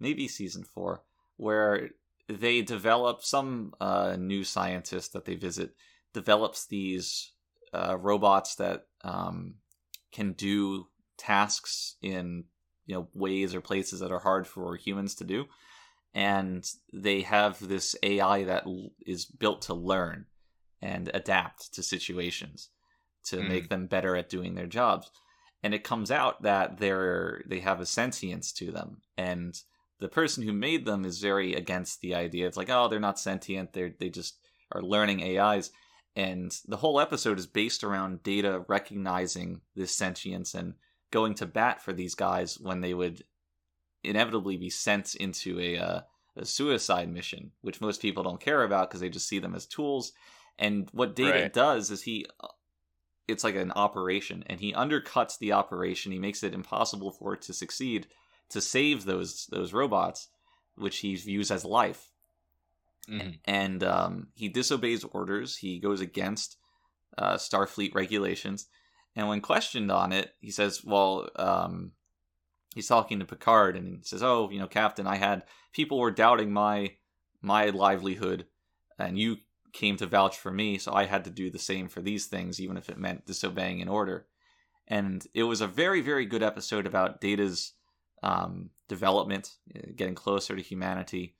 [0.00, 1.02] maybe season four,
[1.36, 1.90] where
[2.28, 5.74] they develop some uh, new scientist that they visit
[6.12, 7.32] develops these
[7.72, 9.54] uh, robots that um,
[10.12, 10.86] can do
[11.18, 12.44] tasks in
[12.86, 15.46] you know ways or places that are hard for humans to do,
[16.14, 20.26] and they have this AI that l- is built to learn
[20.80, 22.70] and adapt to situations
[23.24, 23.48] to Mm.
[23.48, 25.10] make them better at doing their jobs.
[25.62, 29.00] And it comes out that they're they have a sentience to them.
[29.16, 29.58] And
[30.04, 33.18] the person who made them is very against the idea it's like oh they're not
[33.18, 34.38] sentient they they just
[34.72, 35.70] are learning ais
[36.14, 40.74] and the whole episode is based around data recognizing this sentience and
[41.10, 43.24] going to bat for these guys when they would
[44.02, 46.00] inevitably be sent into a uh,
[46.36, 49.66] a suicide mission which most people don't care about because they just see them as
[49.66, 50.12] tools.
[50.58, 51.52] And what data Right.
[51.52, 52.26] does is he
[53.26, 56.12] it's like an operation and he undercuts the operation.
[56.12, 58.06] He makes it impossible for it to succeed
[58.50, 60.28] to save those those robots
[60.76, 62.10] which he views as life.
[63.08, 63.38] Mhm.
[63.44, 65.58] and um, he disobeys orders.
[65.58, 66.56] He goes against
[67.18, 68.66] uh, starfleet regulations.
[69.14, 71.92] And when questioned on it he says well um,
[72.74, 76.10] he's talking to picard and he says oh you know captain i had people were
[76.10, 76.92] doubting my
[77.40, 78.46] my livelihood
[78.98, 79.36] and you
[79.72, 82.60] came to vouch for me so i had to do the same for these things
[82.60, 84.26] even if it meant disobeying an order
[84.88, 87.74] and it was a very very good episode about Data's
[88.24, 91.36] um, development, uh, getting closer to humanity,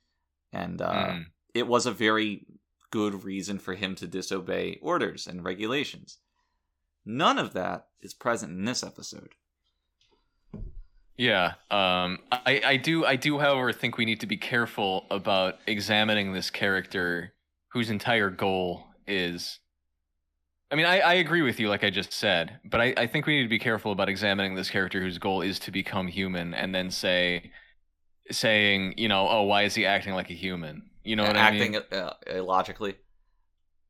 [0.52, 1.24] and uh, Mm.
[1.54, 2.46] it was a very
[2.90, 6.18] good reason for him to disobey orders and regulations.
[7.04, 9.30] None of that is present in this episode.
[11.16, 15.58] Yeah, um, I, I do, I do, however, think we need to be careful about
[15.66, 17.34] examining this character
[17.68, 19.60] whose entire goal is.
[20.74, 23.26] I mean, I, I agree with you, like I just said, but I, I think
[23.26, 26.52] we need to be careful about examining this character whose goal is to become human,
[26.52, 27.52] and then say,
[28.32, 30.90] saying, you know, oh, why is he acting like a human?
[31.04, 31.76] You know what I mean?
[31.76, 32.96] acting uh, illogically.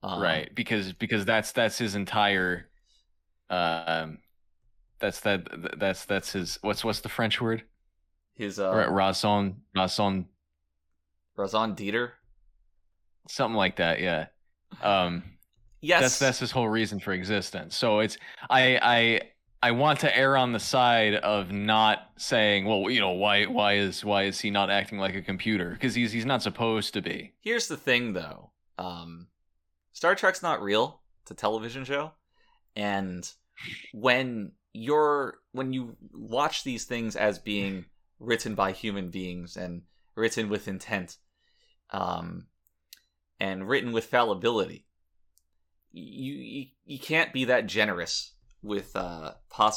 [0.03, 2.69] Um, right because because that's that's his entire
[3.49, 4.19] um
[4.99, 7.63] that's that that's that's his what's what's the french word
[8.35, 10.27] His uh, right raison raison
[11.39, 12.11] Razan Dieter.
[13.31, 14.27] something like that yeah
[14.83, 15.23] um
[15.85, 17.77] Yes, that's that's his whole reason for existence.
[17.77, 18.17] So it's
[18.49, 19.21] i i
[19.63, 23.75] i want to err on the side of not saying well you know why why
[23.75, 25.71] is why is he not acting like a computer?
[25.71, 27.35] Because he's he's not supposed to be.
[27.41, 28.51] Here's the thing, though.
[28.79, 29.29] Um,
[29.93, 31.03] Star Trek's not real.
[31.23, 32.13] It's a television show,
[32.75, 33.31] and
[33.93, 37.85] when you're when you watch these things as being
[38.19, 39.83] written by human beings and
[40.15, 41.19] written with intent,
[41.91, 42.47] um,
[43.39, 44.87] and written with fallibility,
[45.95, 49.33] you you, you can't be that generous with uh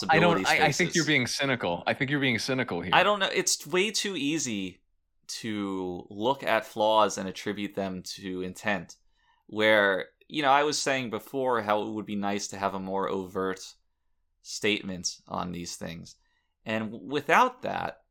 [0.09, 3.03] i don't I, I think you're being cynical i think you're being cynical here I
[3.03, 3.29] don't know.
[3.33, 4.79] It's way too easy
[5.27, 8.95] to look at flaws and attribute them to intent.
[9.47, 12.79] Where, you know, I was saying before how it would be nice to have a
[12.79, 13.61] more overt
[14.41, 16.15] statement on these things.
[16.65, 18.01] And without that,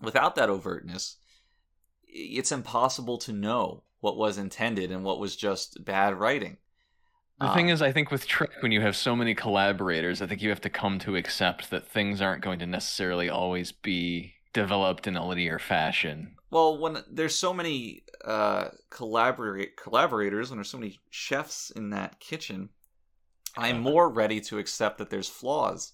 [0.00, 1.16] without that overtness,
[2.06, 6.58] it's impossible to know what was intended and what was just bad writing.
[7.38, 10.26] The thing Um, is, I think with Trek, when you have so many collaborators, I
[10.26, 14.34] think you have to come to accept that things aren't going to necessarily always be
[14.54, 16.34] developed in a linear fashion.
[16.50, 22.18] Well, when there's so many uh, collaborate collaborators, when there's so many chefs in that
[22.20, 22.70] kitchen,
[23.56, 23.82] I'm Uh-huh.
[23.90, 25.92] more ready to accept that there's flaws.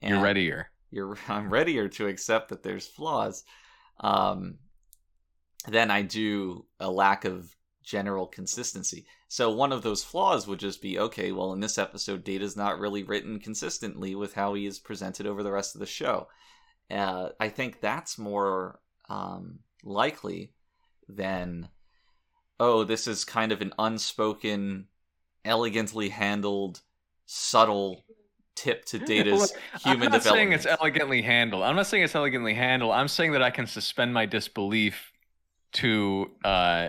[0.00, 0.70] And You're readier.
[0.90, 3.44] You're I'm readier to accept that there's flaws,
[4.00, 4.58] um,
[5.68, 9.06] than I do a lack of general consistency.
[9.28, 11.32] So one of those flaws would just be okay.
[11.32, 15.42] Well, in this episode, Data's not really written consistently with how he is presented over
[15.42, 16.28] the rest of the show.
[16.90, 20.52] Uh, I think that's more um, likely
[21.08, 21.68] than
[22.60, 24.86] oh, this is kind of an unspoken,
[25.44, 26.80] elegantly handled,
[27.26, 28.04] subtle
[28.54, 31.62] tip to Data's human I'm not saying it's elegantly handled.
[31.62, 32.92] I'm not saying it's elegantly handled.
[32.92, 35.11] I'm saying that I can suspend my disbelief
[35.72, 36.88] to uh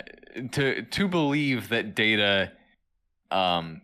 [0.52, 2.52] to to believe that data
[3.32, 3.82] um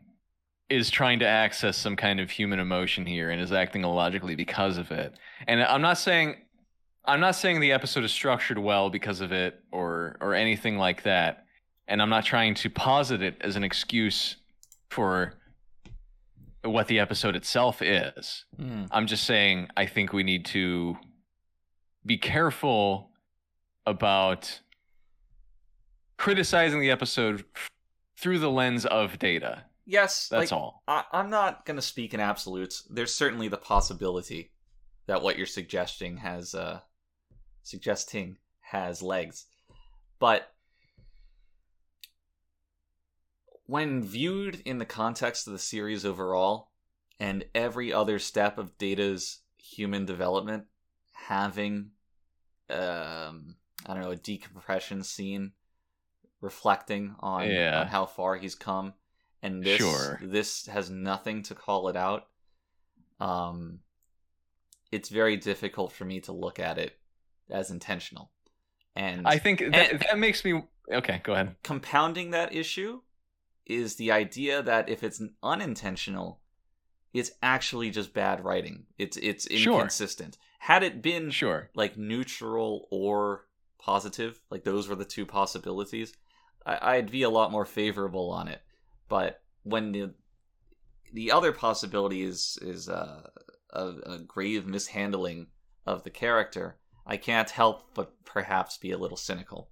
[0.69, 4.77] is trying to access some kind of human emotion here and is acting illogically because
[4.77, 5.13] of it.
[5.47, 6.35] And I'm not saying
[7.05, 11.03] I'm not saying the episode is structured well because of it or or anything like
[11.03, 11.45] that.
[11.88, 14.35] And I'm not trying to posit it as an excuse
[14.89, 15.33] for
[16.63, 18.45] what the episode itself is.
[18.57, 18.83] Hmm.
[18.91, 20.97] I'm just saying I think we need to
[22.05, 23.09] be careful
[23.85, 24.59] about
[26.19, 27.45] criticizing the episode
[28.17, 29.63] through the lens of data.
[29.86, 30.84] Yes, That's like, all.
[30.88, 32.84] I, I'm not going to speak in absolutes.
[32.89, 34.51] There's certainly the possibility
[35.08, 36.82] that what you're suggesting has uh,
[37.63, 39.45] suggesting has legs,
[40.19, 40.51] but
[43.65, 46.69] when viewed in the context of the series overall,
[47.19, 50.65] and every other step of Data's human development
[51.13, 51.91] having,
[52.69, 53.55] um,
[53.86, 55.53] I don't know, a decompression scene
[56.41, 57.82] reflecting on, Yeah.
[57.82, 58.93] on how far he's come
[59.41, 60.19] and this Sure.
[60.21, 62.28] this has nothing to call it out
[63.19, 63.80] um
[64.91, 66.97] it's very difficult for me to look at it
[67.49, 68.32] as intentional
[68.95, 71.21] and I think that, and- that makes me okay.
[71.23, 71.56] Go ahead.
[71.63, 73.02] compounding that issue
[73.65, 76.41] is the idea that if it's unintentional
[77.13, 79.74] it's actually just bad writing it's it's Sure.
[79.76, 81.70] inconsistent had it been Sure.
[81.74, 83.45] like neutral or
[83.78, 86.13] positive, like those were the two possibilities,
[86.70, 88.61] I, I'd be a lot more favorable on it.
[89.07, 90.13] But when the
[91.11, 93.28] the other possibility is is uh,
[93.72, 95.47] a, a grave mishandling
[95.86, 99.70] of the character, I can't help but perhaps be a little cynical.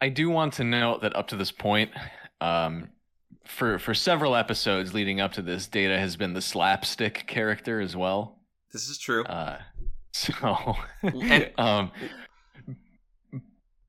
[0.00, 1.90] I do want to note that up to this point,
[2.42, 2.90] um,
[3.46, 7.96] for for several episodes leading up to this, Data has been the slapstick character as
[7.96, 8.40] well.
[8.72, 9.24] This is true.
[9.24, 9.58] Uh,
[10.12, 10.76] so,
[11.56, 11.90] um,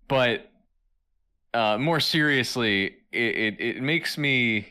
[0.08, 0.50] but
[1.56, 4.68] uh, more seriously, it, it it makes me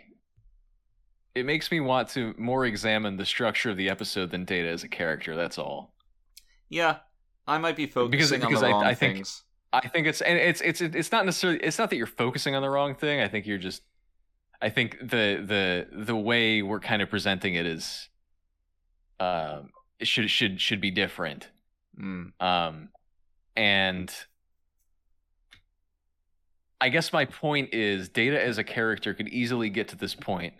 [1.35, 4.85] it makes me want to more examine the structure of the episode than Data as
[4.85, 5.35] a character.
[5.35, 5.95] That's all.
[6.69, 6.99] Yeah,
[7.47, 9.43] I might be focusing Because- on because the I- wrong I think- things.
[9.73, 12.63] I think it's and it's it's it's not necessarily it's not that you're focusing on
[12.63, 13.21] the wrong thing.
[13.21, 13.83] I think you're just
[14.63, 18.09] I think the the the way we're kind of presenting it is
[19.19, 21.49] um it should should should be different.
[22.01, 22.31] Mm.
[22.41, 22.91] Um
[23.57, 24.15] and
[26.81, 30.55] I guess my point is Data as a character could easily get to this point.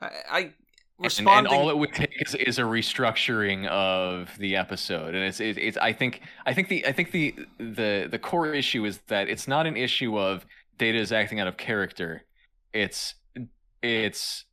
[0.00, 0.52] I, I And,
[0.98, 1.52] responding.
[1.52, 5.56] and all it would take is, is a restructuring of the episode, and it's, it,
[5.58, 5.78] it's.
[5.78, 6.20] I think.
[6.44, 6.86] I think the.
[6.86, 10.44] I think the the the core issue is that it's not an issue of
[10.78, 12.24] Data is acting out of character.
[12.74, 13.14] It's
[13.82, 14.44] it's.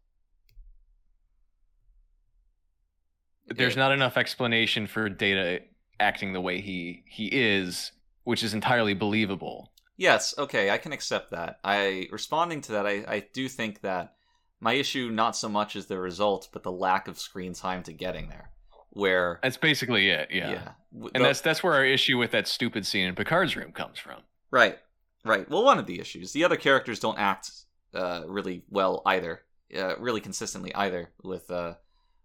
[3.48, 5.62] There's not enough explanation for Data
[6.00, 7.92] acting the way he he is,
[8.28, 9.72] which is entirely believable.
[9.96, 11.60] Yes, okay, I can accept that.
[11.64, 14.16] I responding to that, I, I do think that
[14.60, 17.94] my issue not so much is the result, but the lack of screen time to
[17.94, 18.50] getting there.
[18.90, 20.28] Where That's basically it.
[20.30, 20.52] Yeah.
[20.52, 23.72] yeah, And the- that's that's where our issue with that stupid scene in Picard's room
[23.72, 24.20] comes from.
[24.52, 24.78] right,
[25.24, 25.50] right.
[25.50, 26.34] Well, one of the issues.
[26.34, 27.52] The other characters don't act
[27.94, 31.76] uh, really well either, uh, really consistently either with uh,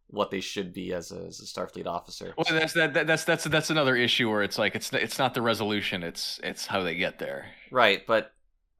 [0.08, 2.34] what they should be as a, as a Starfleet officer.
[2.36, 5.34] Well, that's that, that that's that's that's another issue where it's like it's it's not
[5.34, 7.46] the resolution, it's it's how they get there.
[7.70, 8.32] Right, but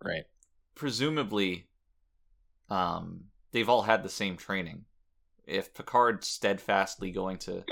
[0.05, 0.25] Right.
[0.75, 1.69] presumably,
[2.69, 4.85] um, they've all had the same training.
[5.47, 7.65] If Picard's steadfastly going to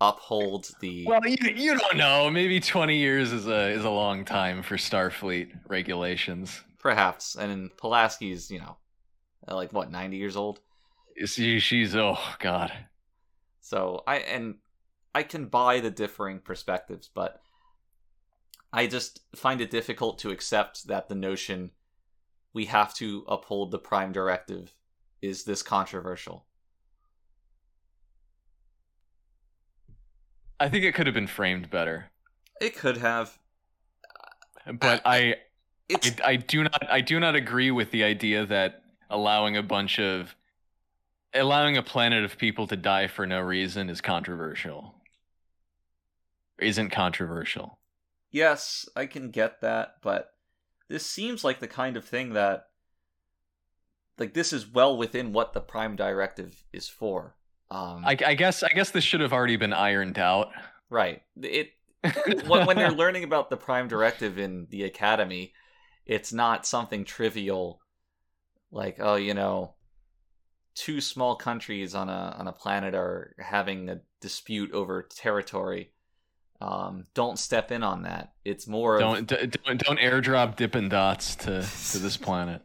[0.00, 2.30] uphold the Well, you you don't know.
[2.30, 6.62] Maybe twenty years is a is a long time for Starfleet regulations.
[6.78, 8.76] perhaps, and Pulaski's, you know,
[9.48, 10.60] like what ninety years old.
[11.24, 12.72] She, she's oh god.
[13.60, 14.56] So I and
[15.14, 17.40] I can buy the differing perspectives, but
[18.72, 21.70] I just find it difficult to accept that the notion
[22.52, 24.74] we have to uphold the prime directive
[25.22, 26.46] is this controversial.
[30.58, 32.06] I think it could have been framed better,
[32.60, 33.38] It could have.
[34.80, 35.36] but I
[35.90, 39.98] I, I do not I do not agree with the idea that allowing a bunch
[39.98, 40.34] of
[41.36, 44.94] allowing a planet of people to die for no reason is controversial.
[46.58, 47.78] Isn't controversial.
[48.30, 50.30] yes, I can get that, but
[50.88, 52.68] this seems like the kind of thing that
[54.18, 57.36] like this is well within what the prime directive is for.
[57.70, 60.50] Um, I, I guess I guess this should have already been ironed out.
[60.90, 61.22] right.
[61.42, 61.72] It
[62.46, 65.52] when, when they're learning about the prime directive in the academy
[66.04, 67.80] it's not something trivial
[68.70, 69.74] like oh you know
[70.76, 75.90] two small countries on a on a planet are having a dispute over territory
[76.60, 81.34] um don't step in on that it's more don't d- don't don't airdrop Dippin' Dots
[81.36, 82.62] to to this planet.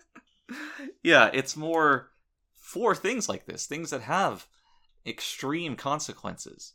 [1.02, 2.10] yeah it's more
[2.54, 4.46] for things like this things that have
[5.06, 6.74] extreme consequences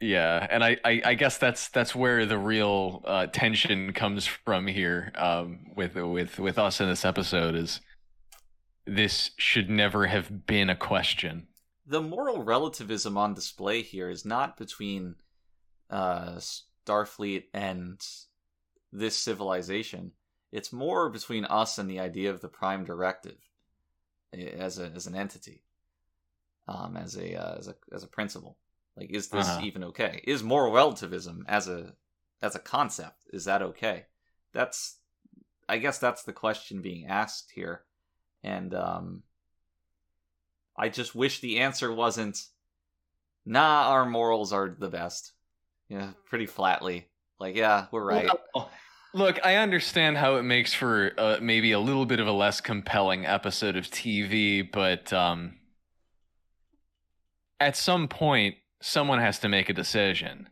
[0.00, 4.66] Yeah, and I, I, I guess that's that's where the real uh, tension comes from
[4.66, 7.80] here um, with with with us in this episode is
[8.88, 11.46] this should never have been a question.
[11.86, 15.14] the moral relativism on display here is not between
[15.90, 16.38] uh,
[16.86, 18.00] Starfleet and
[18.92, 20.12] this civilization.
[20.52, 23.38] It's more between us and the idea of the Prime Directive
[24.34, 25.64] eh, as a as an entity,
[26.66, 28.58] um, as a uh, as a as a principle.
[28.96, 29.60] Like, is this Uh-huh.
[29.62, 30.20] even okay?
[30.24, 31.94] Is moral relativism as a
[32.42, 34.06] as a concept is that okay?
[34.52, 34.98] That's
[35.68, 37.84] I guess that's the question being asked here,
[38.42, 39.22] and um,
[40.76, 42.40] I just wish the answer wasn't,
[43.44, 45.32] nah, our morals are the best.
[45.88, 47.08] Yeah, pretty flatly.
[47.40, 48.28] Like, yeah, we're right.
[48.54, 48.70] Well,
[49.14, 52.60] look, I understand how it makes for uh, maybe a little bit of a less
[52.60, 55.54] compelling episode of TV, but um,
[57.60, 60.48] at some point, someone has to make a decision.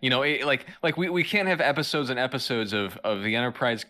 [0.00, 3.36] You know, it, like like we, we can't have episodes and episodes of, of the
[3.36, 3.84] Enterprise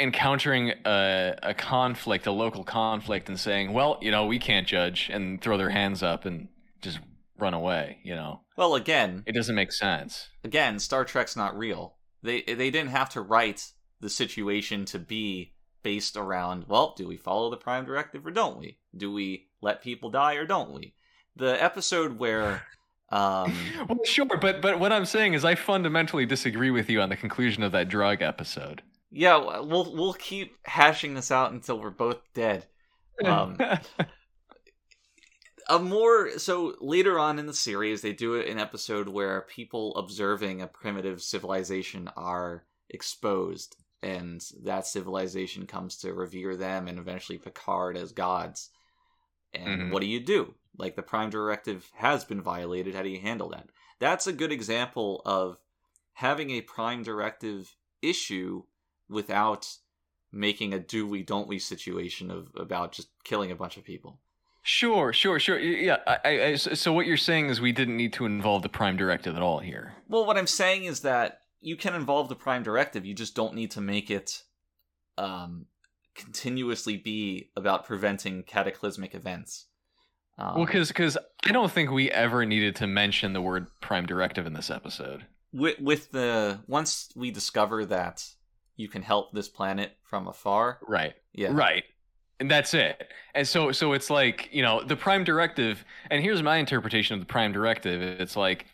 [0.00, 5.10] encountering a, a conflict, a local conflict, and saying, "Well, you know, we can't judge,"
[5.12, 6.48] and throw their hands up and
[6.82, 7.00] just
[7.38, 7.98] run away.
[8.04, 10.28] You know, Well, again, it doesn't make sense.
[10.44, 11.96] again, Star Trek's not real.
[12.22, 17.16] They they didn't have to write the situation to be based around, well, do we
[17.16, 18.78] follow the prime directive or don't we?
[18.96, 20.94] Do we let people die or don't we?
[21.36, 22.62] The episode where
[23.10, 23.54] um
[23.88, 27.16] Well, sure, but but what I'm saying is, I fundamentally disagree with you on the
[27.16, 28.82] conclusion of that drug episode.
[29.10, 32.66] Yeah, we'll we'll keep hashing this out until we're both dead.
[33.24, 33.58] Um,
[35.68, 39.94] a more so later on in the series they do it an episode where people
[39.96, 47.38] observing a primitive civilization are exposed and that civilization comes to revere them and eventually
[47.38, 48.70] Picard as gods.
[49.52, 49.90] And Mhm.
[49.90, 50.54] what do you do?
[50.76, 52.94] Like the Prime Directive has been violated.
[52.94, 53.68] How do you handle that?
[53.98, 55.58] That's a good example of
[56.12, 58.62] having a Prime Directive issue
[59.08, 59.68] without
[60.32, 64.18] making a do we don't we situation of about just killing a bunch of people.
[64.62, 65.58] Sure, sure, sure.
[65.58, 65.96] Yeah.
[66.06, 69.34] I, I, so what you're saying is we didn't need to involve the Prime Directive
[69.34, 69.94] at all here.
[70.08, 73.06] Well, what I'm saying is that you can involve the Prime Directive.
[73.06, 74.42] You just don't need to make it
[75.16, 75.66] um,
[76.14, 79.66] continuously be about preventing cataclysmic events.
[80.36, 84.46] Um, Well, because I don't think we ever needed to mention the word Prime Directive
[84.46, 85.24] in this episode.
[85.52, 88.26] with, with the once we discover that
[88.78, 91.14] you can help this planet from afar, Right.
[91.34, 91.84] yeah, Right.
[92.40, 93.12] And that's it.
[93.34, 97.20] And so so it's like, you know, the prime directive and here's my interpretation of
[97.20, 98.00] the prime directive.
[98.00, 98.66] It's like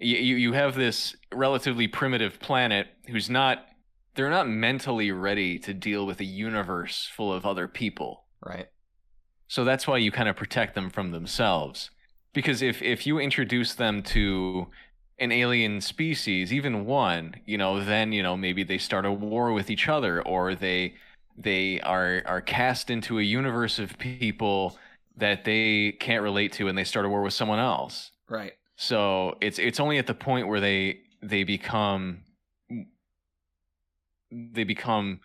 [0.00, 3.66] you you have this relatively primitive planet who's not
[4.14, 8.24] they're not mentally ready to deal with a universe full of other people.
[8.44, 8.68] right,
[9.48, 11.90] So that's why you kind of protect them from themselves.
[12.32, 14.68] Because if if you introduce them to
[15.22, 19.52] an alien species, even one, you know, then you know maybe they start a war
[19.52, 20.94] with each other, or they
[21.36, 24.76] they are are cast into a universe of people
[25.16, 28.10] that they can't relate to, and they start a war with someone else.
[28.28, 28.52] right.
[28.76, 32.24] So it's it's only at the point where they they become
[34.32, 35.20] they become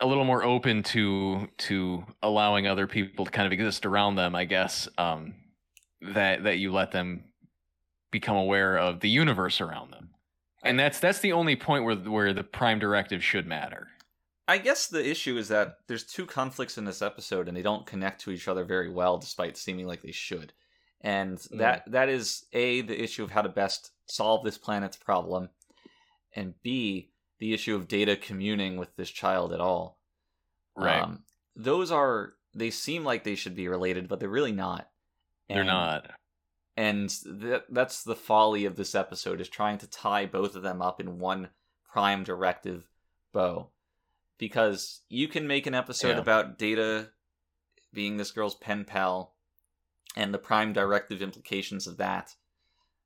[0.00, 4.36] a little more open to to allowing other people to kind of exist around them,
[4.36, 4.88] I guess.
[4.96, 5.34] Um,
[6.00, 7.24] that that you let them
[8.10, 10.10] become aware of the universe around them,
[10.62, 13.88] and that's that's the only point where where the prime directive should matter.
[14.46, 17.86] I guess the issue is that there's two conflicts in this episode, and they don't
[17.86, 20.54] connect to each other very well, despite seeming like they should.
[21.02, 21.58] And Mm.
[21.58, 25.50] that that is a the issue of how to best solve this planet's problem,
[26.34, 30.00] and b the issue of data communing with this child at all.
[30.76, 31.02] Right?
[31.02, 34.88] Um, those are they seem like they should be related, but they're really not.
[35.48, 36.10] They're not.
[36.78, 37.10] And
[37.40, 41.00] th- that's the folly of this episode is trying to tie both of them up
[41.00, 41.48] in one
[41.92, 42.88] prime directive
[43.32, 43.68] bow
[44.38, 46.18] because you can make an episode Yeah.
[46.18, 47.10] about data
[47.92, 49.34] being this girl's pen pal
[50.16, 52.34] and the prime directive implications of that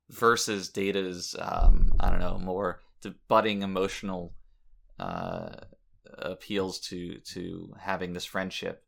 [0.09, 2.79] versus data's um, i don't know more
[3.27, 4.33] budding emotional
[4.99, 5.55] uh,
[6.19, 8.83] appeals to to having this friendship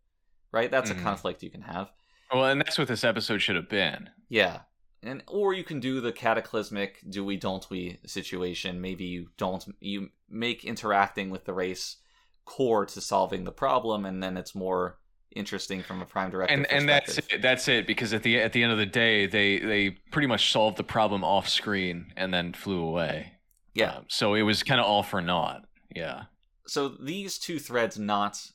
[0.52, 1.00] right that's Mhm.
[1.00, 1.90] a conflict you can have
[2.32, 4.10] Well, and that's what this episode should have been.
[4.30, 4.62] yeah.
[5.06, 8.82] And or you can do the cataclysmic do we don't we situation.
[8.82, 11.98] Maybe you don't you make interacting with the race
[12.46, 14.98] core to solving the problem and then it's more
[15.36, 17.42] interesting from a prime directive and and that's it.
[17.42, 17.86] That's it.
[17.86, 20.84] Because at the at the end of the day, they they pretty much solved the
[20.84, 23.34] problem off screen and then flew away.
[23.74, 23.96] Yeah.
[23.98, 25.66] Um, so it was kind of all for naught.
[25.96, 26.24] Yeah.
[26.66, 28.52] So these two threads not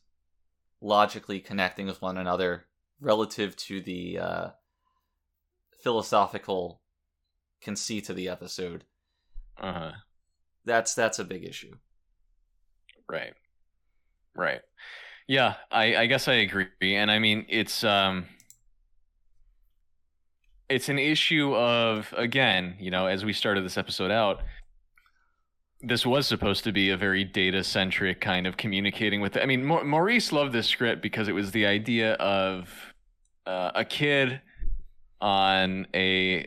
[0.81, 2.65] logically connecting with one another
[3.01, 4.49] relative to the uh
[5.83, 6.81] philosophical
[7.61, 8.85] conceit of the episode.
[9.59, 9.93] Uh huh.
[10.65, 11.75] That's that's a big issue.
[13.09, 13.35] Right.
[14.35, 14.61] Right.
[15.27, 15.55] Yeah.
[15.71, 16.69] I I guess I agree.
[16.83, 18.27] And I mean, it's um.
[20.69, 24.41] It's an issue of again, you know, as we started this episode out,
[25.81, 29.37] this was supposed to be a very data centric kind of communicating with.
[29.37, 32.69] I mean, Mau- Maurice loved this script because it was the idea of
[33.47, 34.41] uh, a kid
[35.21, 36.47] on a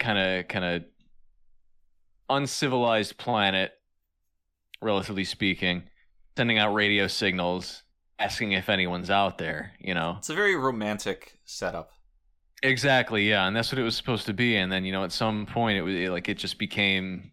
[0.00, 0.84] kind of kind of
[2.30, 3.72] uncivilized planet,
[4.80, 5.84] relatively speaking,
[6.36, 7.82] sending out radio signals,
[8.18, 9.72] asking if anyone's out there.
[9.80, 11.90] You know, It's a very romantic setup.
[12.62, 14.56] exactly, yeah, and that's what it was supposed to be.
[14.56, 17.32] And then you know, at some point, it was it, like it just became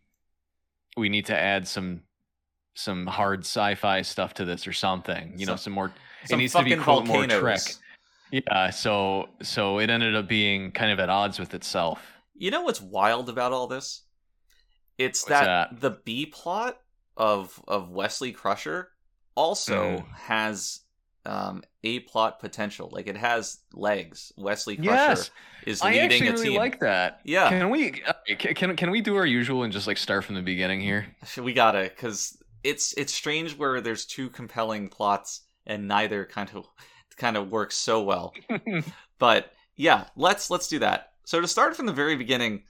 [0.98, 2.02] we need to add some
[2.78, 5.34] some hard sci-fi stuff to this or something.
[5.38, 5.92] You know, Some- some more.
[6.26, 7.26] Some it needs to be quote more.
[7.28, 7.62] Trek.
[8.48, 12.02] Yeah, so so it ended up being kind of at odds with itself.
[12.36, 14.04] You know what's wild about all this?
[14.98, 15.82] It's that, that?
[15.82, 16.80] the B plot
[17.18, 18.90] of of Wesley Crusher
[19.36, 20.14] also Mm.
[20.16, 20.82] has
[21.26, 22.90] um, a plot potential.
[22.92, 24.32] Like it has legs.
[24.38, 25.32] Wesley Crusher Yes,
[25.66, 26.58] is I leading actually a really team.
[26.58, 27.22] like that.
[27.24, 27.50] Yeah.
[27.50, 30.42] Can we uh, can can we do our usual and just like start from the
[30.42, 31.08] beginning here?
[31.42, 36.66] we gotta because it's it's strange where there's two compelling plots and neither kind of
[37.18, 38.34] kind of works so well.
[39.20, 41.12] but yeah, let's let's do that.
[41.26, 42.64] So to start from the very beginning,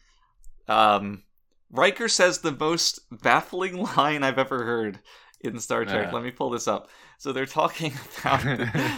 [0.67, 1.23] um,
[1.71, 4.99] Riker says the most baffling line I've ever heard
[5.41, 6.07] in Star Trek.
[6.07, 6.11] Yeah.
[6.11, 6.89] Let me pull this up.
[7.17, 8.43] So they're talking about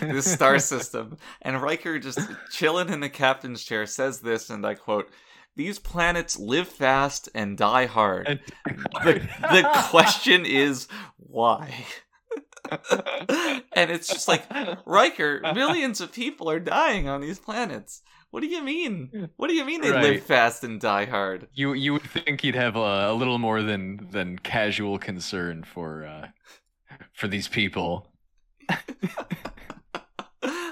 [0.01, 2.19] this star system, and Riker just
[2.51, 5.09] chilling in the captain's chair says this, and I quote.
[5.55, 8.41] These planets live fast and die hard.
[8.63, 11.73] The, the question is, why?
[13.73, 14.43] and it's just like
[14.85, 18.01] Riker, millions of people are dying on these planets.
[18.31, 19.29] What do you mean?
[19.37, 20.03] What do you mean they Right.
[20.03, 21.47] live fast and die hard?
[21.53, 26.05] You you would think he'd have a, a little more than than casual concern for
[26.05, 26.27] uh,
[27.13, 28.11] for these people.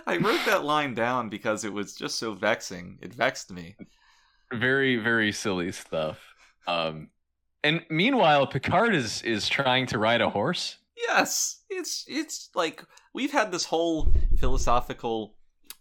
[0.07, 2.99] I wrote that line down because it was just so vexing.
[3.01, 3.75] It vexed me.
[4.53, 6.19] Very very silly stuff.
[6.67, 7.09] Um,
[7.63, 10.77] and meanwhile, Picard is is trying to ride a horse.
[10.97, 12.83] Yes, it's it's like
[13.13, 15.35] we've had this whole philosophical,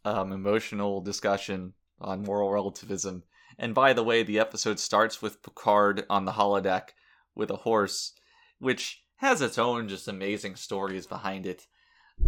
[0.04, 3.22] um, emotional discussion on moral relativism.
[3.58, 6.90] And by the way, the episode starts with Picard on the holodeck
[7.34, 8.12] with a horse,
[8.58, 11.66] which has its own just amazing stories behind it.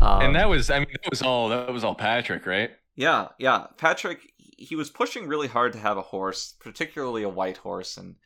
[0.00, 2.70] Um, and that was I mean that was all that was all Patrick, right?
[2.96, 3.66] yeah, yeah.
[3.76, 8.16] Patrick, he was pushing really hard to have a horse, particularly a white horse, and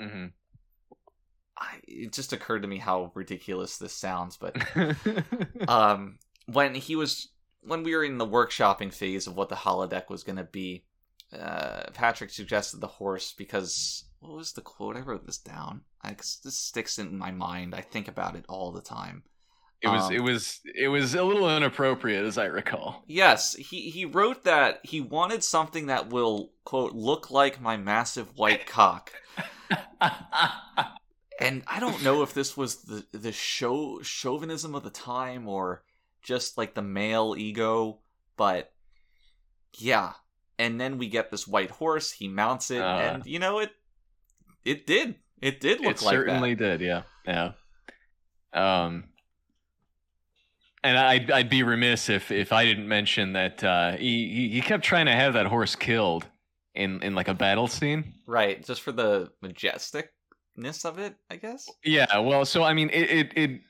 [0.00, 0.26] hmm
[1.60, 4.56] I, it just occurred to me how ridiculous this sounds, but
[5.68, 7.28] um, when he was
[7.62, 10.84] when we were in the workshopping phase of what the holodeck was going to be,
[11.38, 14.96] uh, Patrick suggested the horse because what was the quote?
[14.96, 15.82] I wrote this down.
[16.02, 17.74] I, this sticks in my mind.
[17.74, 19.22] I think about it all the time.
[19.82, 23.04] it was Um, it was it was a little inappropriate, as I recall.
[23.06, 28.36] Yes, he he wrote that he wanted something that will quote look like my massive
[28.36, 29.12] white cock.
[31.40, 35.82] and I don't know if this was the the show chauvinism of the time or
[36.22, 37.98] just like the male ego,
[38.36, 38.72] but
[39.78, 40.12] yeah.
[40.58, 42.12] And then we get this white horse.
[42.12, 42.98] He mounts it, Uh.
[42.98, 43.70] and you know it.
[44.64, 45.14] It did.
[45.40, 46.78] It did look like it like certainly that.
[46.78, 47.52] did yeah yeah
[48.52, 49.04] um
[50.84, 54.84] and I'd, I'd be remiss if if i didn't mention that uh he, he kept
[54.84, 56.26] trying to have that horse killed
[56.74, 59.30] in in like a battle scene Right, just for the
[60.58, 61.68] majesticness of it, I guess.
[61.84, 63.60] yeah well so i mean it it, it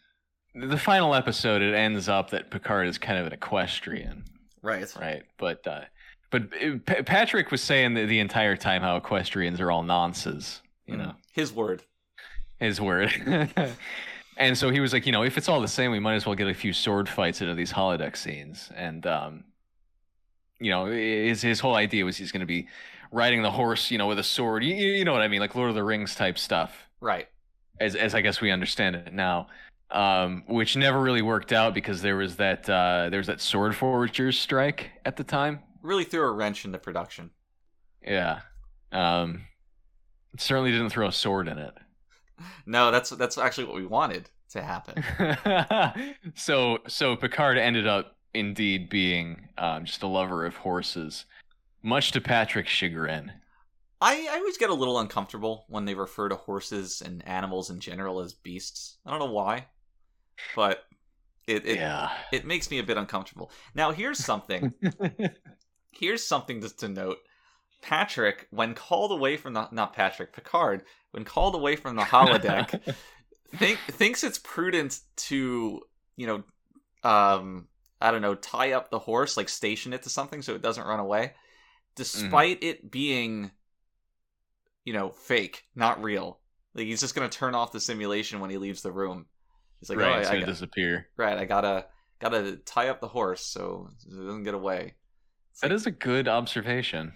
[0.55, 4.25] the final episode it ends up that picard is kind of an equestrian
[4.63, 4.87] Right.
[5.01, 5.83] right but uh
[6.31, 10.61] but it, Pa- patrick was saying the, the entire time how equestrians are all nonsense
[10.87, 11.83] you know his word.
[12.59, 13.11] his word.
[14.37, 16.27] and so he was like, you know, if it's all the same, we might as
[16.27, 18.69] well get a few sword fights into these holodeck scenes.
[18.75, 19.45] And um,
[20.59, 22.67] you know, his his whole idea was he's going to be
[23.11, 24.63] riding the horse, you know, with a sword.
[24.65, 27.29] You, you know what I mean, like Lord of the Rings type stuff, Right.
[27.81, 29.49] as as I guess we understand it now.
[29.93, 33.75] Um, which never really worked out because there was that uh, there was that sword
[33.75, 35.59] forgers strike at the time.
[35.83, 37.31] Really threw a wrench into production.
[38.07, 38.41] Yeah,
[38.93, 39.47] um,
[40.39, 41.75] certainly didn't throw a sword in it.
[42.65, 45.03] No, that's that's actually what we wanted to happen.
[46.35, 51.27] so so Picard ended up indeed being um, just a lover of horses,
[51.83, 53.33] much to Patrick's chagrin.
[54.01, 57.81] I, I always get a little uncomfortable when they refer to horses and animals in
[57.81, 58.97] general as beasts.
[59.05, 59.67] I don't know why,
[60.57, 60.85] but
[61.47, 62.11] it it, yeah.
[62.33, 63.51] it makes me a bit uncomfortable.
[63.75, 64.73] Now here's something.
[65.91, 67.19] here's something just to note.
[67.83, 72.95] Patrick, when called away from the not Patrick Picard, when called away from the holodeck,
[73.57, 75.81] think thinks it's prudent to
[76.17, 76.43] you know,
[77.09, 77.67] um,
[78.01, 80.87] I don't know, tie up the horse, like station it to something so it doesn't
[80.87, 81.33] run away,
[82.01, 82.23] Mm-hmm.
[82.23, 83.51] despite it being,
[84.85, 86.39] you know, fake, not real.
[86.75, 89.27] Like he's just gonna turn off the simulation when he leaves the room.
[89.81, 91.09] He's like, right, oh, I, it's I gonna got- disappear.
[91.17, 91.87] right, I gotta
[92.21, 94.95] gotta tie up the horse so it doesn't get away.
[95.53, 97.13] It's That like- is a good observation.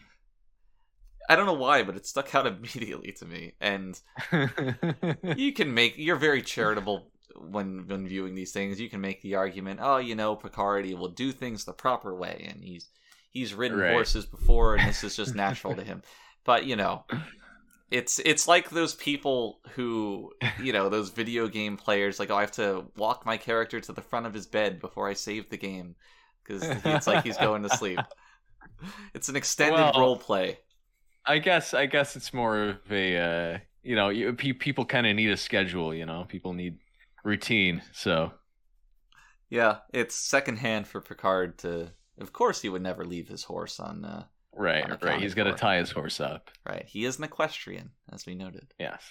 [1.28, 3.54] I don't know why, but it stuck out immediately to me.
[3.60, 3.98] And
[5.36, 8.80] you can make you're very charitable when when viewing these things.
[8.80, 12.14] You can make the argument, oh, you know, Picard he will do things the proper
[12.14, 12.88] way, and he's
[13.34, 13.84] he's ridden Right.
[13.84, 16.02] horses before, and this is just natural to him.
[16.44, 17.06] But you know,
[17.90, 22.42] it's it's like those people who you know those video game players like, oh, I
[22.42, 25.58] have to walk my character to the front of his bed before I save the
[25.58, 25.96] game
[26.44, 28.08] because it's like he's going to sleep.
[29.14, 30.58] It's an extended Well, role play.
[31.26, 35.16] I guess I guess it's more of a uh, you know you, people kind of
[35.16, 35.94] need a schedule.
[35.94, 36.78] You know, people need
[37.24, 37.82] routine.
[37.92, 38.32] So
[39.48, 41.92] Yeah, it's secondhand for Picard to.
[42.18, 44.04] Of course, he would never leave his horse on.
[44.04, 45.20] Uh, right, Unaccounted right.
[45.20, 46.50] He's got to tie his horse up.
[46.66, 48.72] right, he is an equestrian, as we noted.
[48.78, 49.02] Yes.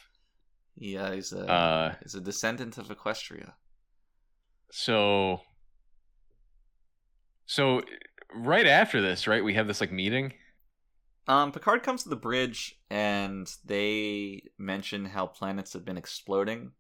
[0.76, 3.54] He uh, is a Uh, is a descendant of Equestria.
[4.72, 5.42] So,
[7.46, 7.84] so
[8.34, 10.34] right after this, right, we have this like meeting.
[11.28, 16.72] Um, Picard comes to the bridge, and they mention how planets have been exploding,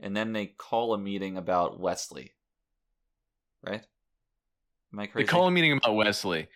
[0.00, 2.32] and then they call a meeting about Wesley.
[3.62, 3.84] Right?
[4.92, 5.26] Am I crazy?
[5.26, 6.48] call a meeting about Wesley.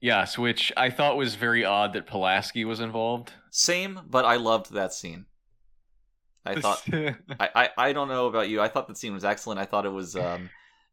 [0.00, 3.32] Yes, which I thought was very odd that Pulaski was involved.
[3.50, 5.26] Same, but I loved that scene.
[6.46, 7.14] I thought I,
[7.54, 8.60] I I don't know about you.
[8.60, 9.58] I thought the scene was excellent.
[9.60, 10.50] I thought it was um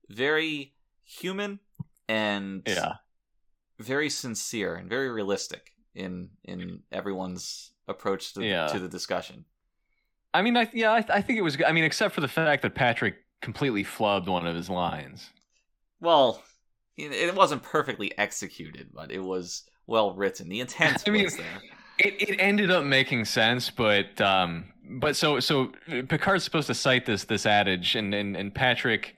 [0.10, 0.74] very
[1.04, 1.60] human
[2.10, 2.94] and yeah,
[3.80, 8.68] very sincere and very realistic in in everyone's approach to Yeah.
[8.68, 9.46] to the discussion.
[10.34, 11.58] I mean, I yeah, I, I think it was.
[11.66, 15.30] I mean, except for the fact that Patrick completely flubbed one of his lines.
[16.02, 16.44] Well,
[16.98, 20.50] it, wasn't perfectly executed, but it was well written.
[20.50, 21.62] The intent I mean, was there.
[22.00, 24.66] It it ended up making sense, but um,
[25.00, 29.16] but so so Picard's supposed to cite this this adage, and and and Patrick,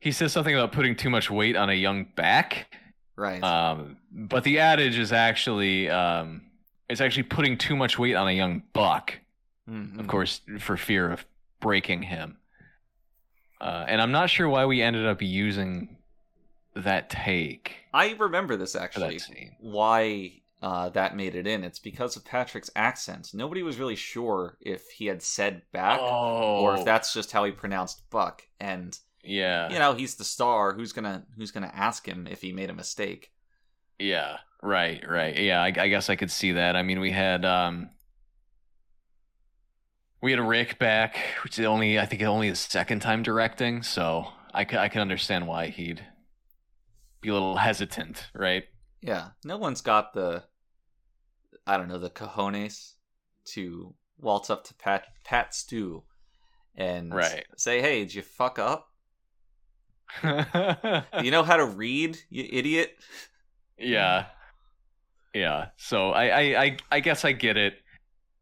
[0.00, 2.74] he says something about putting too much weight on a young back.
[3.16, 3.42] Right.
[3.42, 6.42] Um, but the adage is actually um,
[6.88, 9.18] it's actually putting too much weight on a young buck.
[9.70, 10.00] Mhm.
[10.00, 11.24] of course, for fear of
[11.60, 12.36] breaking him.
[13.60, 15.96] Uh, and I'm not sure why we ended up using
[16.74, 19.20] that take I remember this actually.
[19.60, 21.64] Why uh, that made it in?
[21.64, 23.32] It's because of Patrick's accent.
[23.34, 27.44] Nobody was really sure if he had said back Oh, or if that's just how
[27.44, 28.42] he pronounced buck.
[28.60, 30.72] And yeah, you know, he's the star.
[30.72, 33.30] Who's gonna Who's gonna ask him if he made a mistake?
[33.98, 35.36] yeah, right, right.
[35.38, 36.76] Yeah, I, I guess I could see that.
[36.76, 37.90] I mean, we had um,
[40.20, 44.28] we had Rick back, which is only I think only his second time directing, so
[44.54, 46.04] I can I can understand why he'd
[47.22, 48.64] be a little hesitant, right?
[49.00, 50.44] Yeah, no one's got the,
[51.66, 52.94] I don't know, the cojones
[53.46, 56.02] to waltz up to Pat Pat Stew
[56.76, 57.44] and Right.
[57.56, 58.88] say, "Hey, did you fuck up?
[60.22, 60.44] Do
[61.22, 62.96] you know how to read, you idiot?"
[63.78, 64.26] Yeah.
[65.34, 65.68] Yeah.
[65.76, 67.74] So I, I, I, I guess I get it.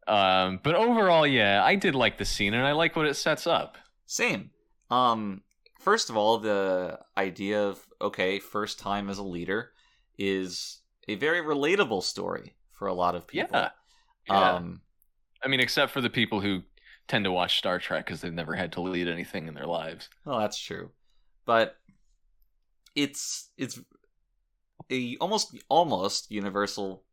[0.07, 3.47] Um, but overall, yeah, I did like the scene and I like what it sets
[3.47, 3.77] up.
[4.05, 4.51] Same.
[4.89, 5.41] Um,
[5.81, 9.71] first of all, the idea of okay, first time as a leader
[10.17, 13.49] is a very relatable story for a lot of people.
[13.53, 13.69] Yeah.
[14.27, 14.53] Yeah.
[14.53, 14.81] Um,
[15.43, 16.61] I mean, except for the people who
[17.07, 20.09] tend to watch Star Trek because they've never had to lead anything in their lives.
[20.25, 20.91] Well, that's true,
[21.45, 21.77] but
[22.95, 23.79] it's it's
[24.91, 27.03] a almost almost universal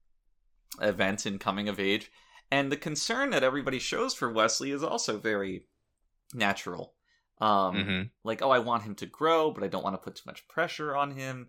[0.80, 2.10] event in coming of age,
[2.50, 5.66] and the concern that everybody shows for Wesley is also very
[6.34, 6.94] natural.
[7.40, 10.16] Um, hmm Like, oh, I want him to grow, but I don't want to put
[10.16, 11.48] too much pressure on him.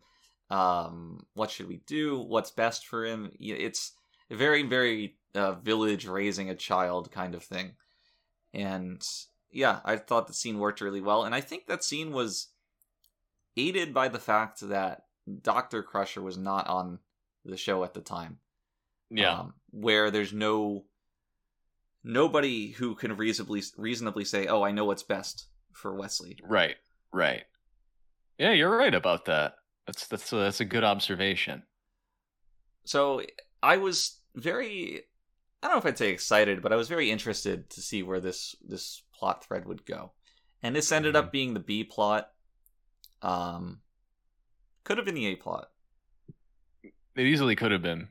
[0.50, 2.20] Um, what should we do?
[2.20, 3.32] What's best for him?
[3.40, 3.94] It's
[4.30, 7.74] very, very uh, village raising a child kind of thing.
[8.54, 9.02] And
[9.52, 11.24] yeah, I thought the scene worked really well.
[11.24, 12.48] And I think that scene was
[13.58, 15.06] aided by the fact that
[15.42, 15.84] Dr.
[15.84, 17.00] Crusher was not on
[17.46, 18.40] the show at the time.
[19.12, 19.40] Yeah.
[19.40, 20.86] Um, where there's no
[22.04, 25.48] nobody who can reasonably reasonably say, "Oh, I know what's best
[25.80, 26.76] for Wesley." right.
[27.12, 27.44] Right.
[28.38, 29.56] Yeah, you're right about that.
[29.88, 31.64] That's that's a, that's a good observation.
[32.86, 33.22] So
[33.64, 35.02] I was very
[35.62, 38.20] I don't know if I'd say excited, but I was very interested to see where
[38.20, 40.12] this this plot thread would go.
[40.64, 42.32] And this ended up being the B plot.
[43.22, 43.82] Um
[44.84, 45.70] could have been the A plot.
[46.84, 46.94] It
[47.26, 48.08] easily could have been,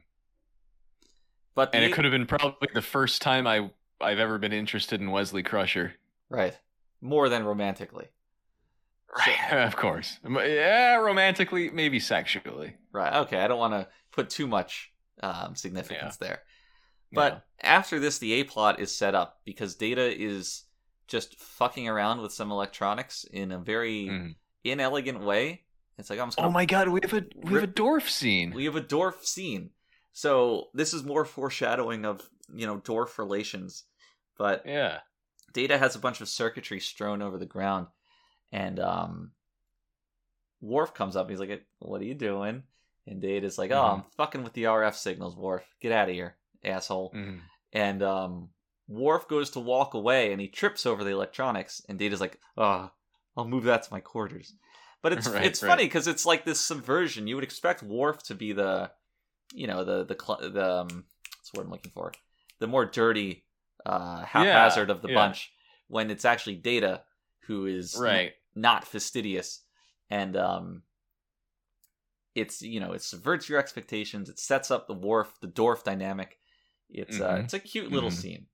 [1.55, 4.53] But and A- it could have been probably the first time I I've ever been
[4.53, 5.95] interested in Wesley Crusher.
[6.29, 6.59] right.
[7.01, 8.07] More than romantically.
[9.17, 10.19] Right, of course.
[10.29, 12.75] Yeah, romantically, maybe sexually.
[12.93, 13.15] Right.
[13.23, 14.93] Okay, I don't want to put too much
[15.23, 16.43] um, significance there.
[17.13, 20.65] But after this, the A plot is set up because Data is
[21.07, 24.13] just fucking around with some electronics in a very Yeah.
[24.13, 24.35] Mhm.
[24.65, 25.65] inelegant way.
[25.97, 28.53] It's like Oh my god, we have a we have a dwarf scene.
[28.53, 29.71] we have a dwarf scene.
[30.13, 33.85] So this is more foreshadowing of you know dwarf relations.
[34.37, 34.99] But yeah.
[35.53, 37.87] Data has a bunch of circuitry strewn over the ground,
[38.53, 39.33] and um,
[40.61, 41.31] Worf comes up.
[41.31, 42.63] He's like, "What are you doing?"
[43.07, 43.95] And Data's like, "Oh, Mhm.
[43.95, 45.65] I'm fucking with the RF signals, Worf.
[45.81, 47.41] Get out of here, asshole." Mhm.
[47.73, 48.51] And um,
[48.89, 51.83] Worf goes to walk away, and he trips over the electronics.
[51.89, 52.91] And Data's like, "Oh,
[53.37, 54.53] I'll move that to my quarters."
[55.01, 55.69] But it's Right, it's right.
[55.69, 57.27] funny because it's like this subversion.
[57.29, 58.91] You would expect Worf to be the,
[59.53, 61.05] you know, the the cl- the um,
[61.37, 62.13] what's the word I'm looking for,
[62.59, 63.45] the more dirty,
[63.87, 65.15] uh, haphazard of the yeah.
[65.15, 65.53] bunch,
[65.89, 67.03] when it's actually Data
[67.47, 69.63] who is n- not fastidious,
[70.11, 70.83] and um,
[72.35, 74.29] it's you know it subverts your expectations.
[74.29, 76.39] It sets up the Worf the dwarf dynamic.
[76.91, 77.45] It's uh, Mhm.
[77.45, 78.21] it's a cute little Mhm.
[78.21, 78.47] scene.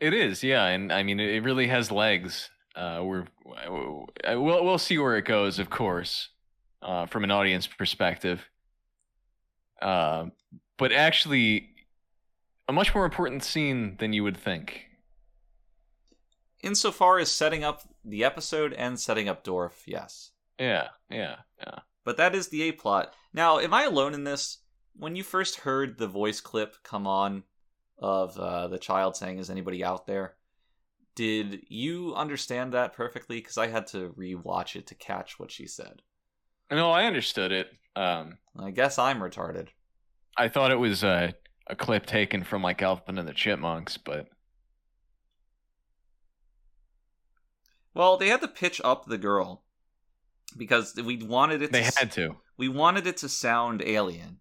[0.00, 2.50] It is, yeah, and I mean, it really has legs.
[2.74, 3.26] Uh, we're
[3.66, 4.06] we'll
[4.64, 6.28] we'll see where it goes, of course,
[6.82, 8.46] uh, from an audience perspective.
[9.80, 10.26] Uh,
[10.76, 11.70] but actually,
[12.68, 14.86] a much more important scene than you would think.
[16.62, 20.32] Insofar as setting up the episode and setting up Dorf, yes.
[20.58, 21.80] Yeah, yeah, yeah.
[22.04, 23.12] But that is the A plot.
[23.32, 24.58] Now, am I alone in this?
[24.94, 27.44] When you first heard the voice clip come on
[27.98, 30.36] of uh, the child saying, "Is anybody out there?"
[31.14, 33.38] Did you understand that perfectly?
[33.38, 36.02] Because I had to rewatch it to catch what she said.
[36.70, 37.68] No, I understood it.
[37.94, 39.68] Um, I guess I'm retarded.
[40.36, 41.34] I thought it was a
[41.66, 44.28] a clip taken from like Alvin and the Chipmunks, but
[47.94, 49.62] Well, they had to pitch up the girl
[50.56, 51.72] because we wanted it.
[51.72, 52.36] they to, had to.
[52.58, 54.38] We wanted it to sound alien,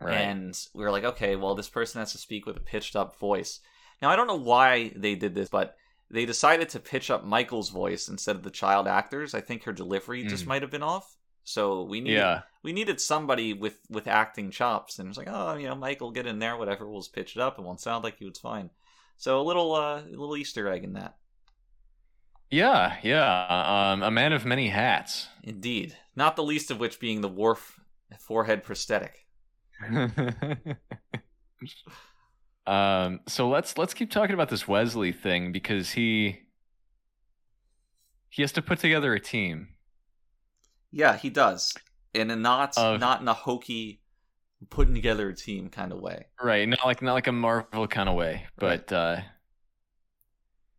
[0.00, 0.14] Right.
[0.14, 3.18] and we were like, okay, well, this person has to speak with a pitched up
[3.18, 3.60] voice.
[4.00, 5.76] Now, I don't know why they did this, but
[6.10, 9.32] they decided to pitch up Michael's voice instead of the child actors.
[9.32, 10.48] I think her delivery just Mhm.
[10.48, 11.16] might have been off.
[11.44, 12.42] So we needed yeah.
[12.62, 16.10] we needed somebody with with acting chops, and it was like, oh, you know, Michael,
[16.10, 16.88] get in there, whatever.
[16.88, 17.58] We'll just pitch it up.
[17.58, 18.28] It won't sound like you.
[18.28, 18.70] It's fine.
[19.16, 21.16] So a little uh, a little Easter egg in that.
[22.50, 23.92] Yeah, yeah.
[23.92, 25.28] Um, a man of many hats.
[25.42, 25.96] Indeed.
[26.14, 27.80] Not the least of which being the Worf
[28.20, 29.26] forehead prosthetic.
[32.66, 36.40] um, so let's let's keep talking about this Wesley thing because he
[38.28, 39.68] he has to put together a team.
[40.92, 41.74] Yeah, he does.
[42.14, 44.02] In a not not in a hokey
[44.70, 46.26] putting together a team kind of way.
[46.40, 49.20] Right, not like not like a Marvel kind of way, but uh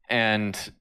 [0.09, 0.71] and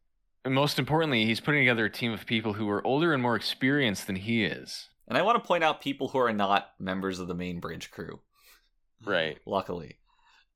[0.47, 4.07] most importantly, he's putting together a team of people who are older and more experienced
[4.07, 4.89] than he is.
[5.09, 7.91] And I want to point out people who are not members of the main bridge
[7.91, 8.21] crew.
[9.05, 9.39] Right.
[9.47, 9.99] Luckily.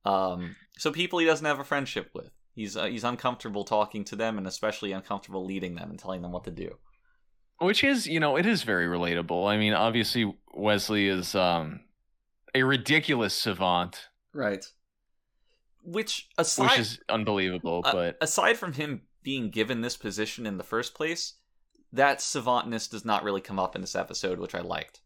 [0.05, 2.31] Um so people he doesn't have a friendship with.
[2.53, 6.33] He's uh, he's uncomfortable talking to them and especially uncomfortable leading them and telling them
[6.33, 6.77] what to do.
[7.59, 9.49] Which is, you know, it is very relatable.
[9.49, 11.81] I mean, obviously Wesley is um
[12.55, 14.65] a ridiculous savant, Right.
[15.83, 20.57] Which aside which is unbelievable, Uh, but aside from him being given this position in
[20.59, 21.35] the first place,
[21.93, 25.01] that savantness does not really come up in this episode, which I liked.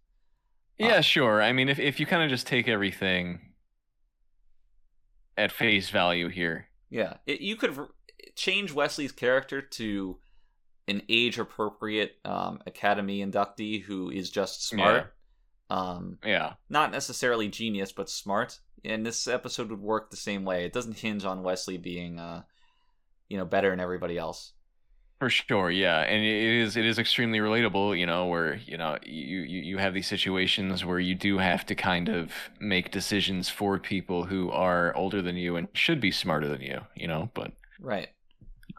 [0.78, 1.42] yeah, sure.
[1.42, 3.52] I mean, if if you kind of just take everything
[5.36, 6.66] at face value here.
[6.88, 7.78] Yeah, it, you could
[8.34, 10.18] change Wesley's character to
[10.90, 15.14] an age-appropriate um, Academy inductee who is just smart,
[15.70, 16.54] um, Yeah.
[16.68, 18.60] not necessarily genius, but smart.
[18.84, 20.64] And this episode would work the same way.
[20.64, 22.42] It doesn't hinge on Wesley being, uh,
[23.28, 24.52] you know, better than everybody else.
[25.20, 28.96] For sure, yeah, and it is it is extremely relatable, you know, where you know
[29.04, 33.50] you, you you have these situations where you do have to kind of make decisions
[33.50, 37.30] for people who are older than you and should be smarter than you, you know.
[37.34, 38.08] But Right.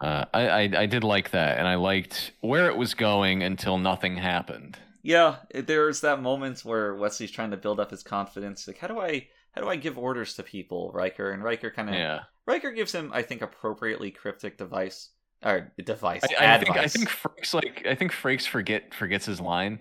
[0.01, 3.77] Uh, I, I I did like that, and I liked where it was going until
[3.77, 4.77] nothing happened.
[5.03, 8.67] Yeah, there's that moment where Wesley's trying to build up his confidence.
[8.67, 11.31] Like, how do I how do I give orders to people, Riker?
[11.31, 15.09] And Riker kind of Yeah, Riker gives him, I think, appropriately cryptic device
[15.43, 16.23] or device.
[16.39, 19.79] I, I think I think Frakes like I think Frakes forget forgets his line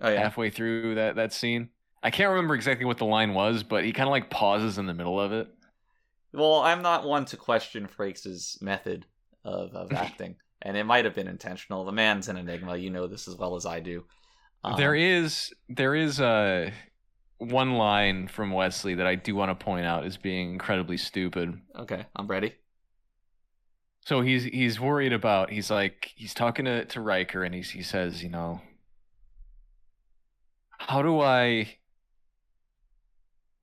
[0.00, 1.68] Oh yeah, halfway through that that scene.
[2.02, 4.86] I can't remember exactly what the line was, but he kind of like pauses in
[4.86, 5.48] the middle of it.
[6.32, 9.06] Well, I'm not one to question Frakes' method
[9.44, 11.84] of, of acting, and it might have been intentional.
[11.84, 12.76] The man's an enigma.
[12.76, 14.04] You know this as well as I do.
[14.64, 16.70] Um, there is there is uh,
[17.38, 21.60] one line from Wesley that I do want to point out as being incredibly stupid.
[21.78, 22.54] Okay, I'm ready.
[24.04, 27.82] So he's he's worried about he's like he's talking to, to Riker and he's he
[27.82, 28.60] says, you know,
[30.70, 31.76] how do I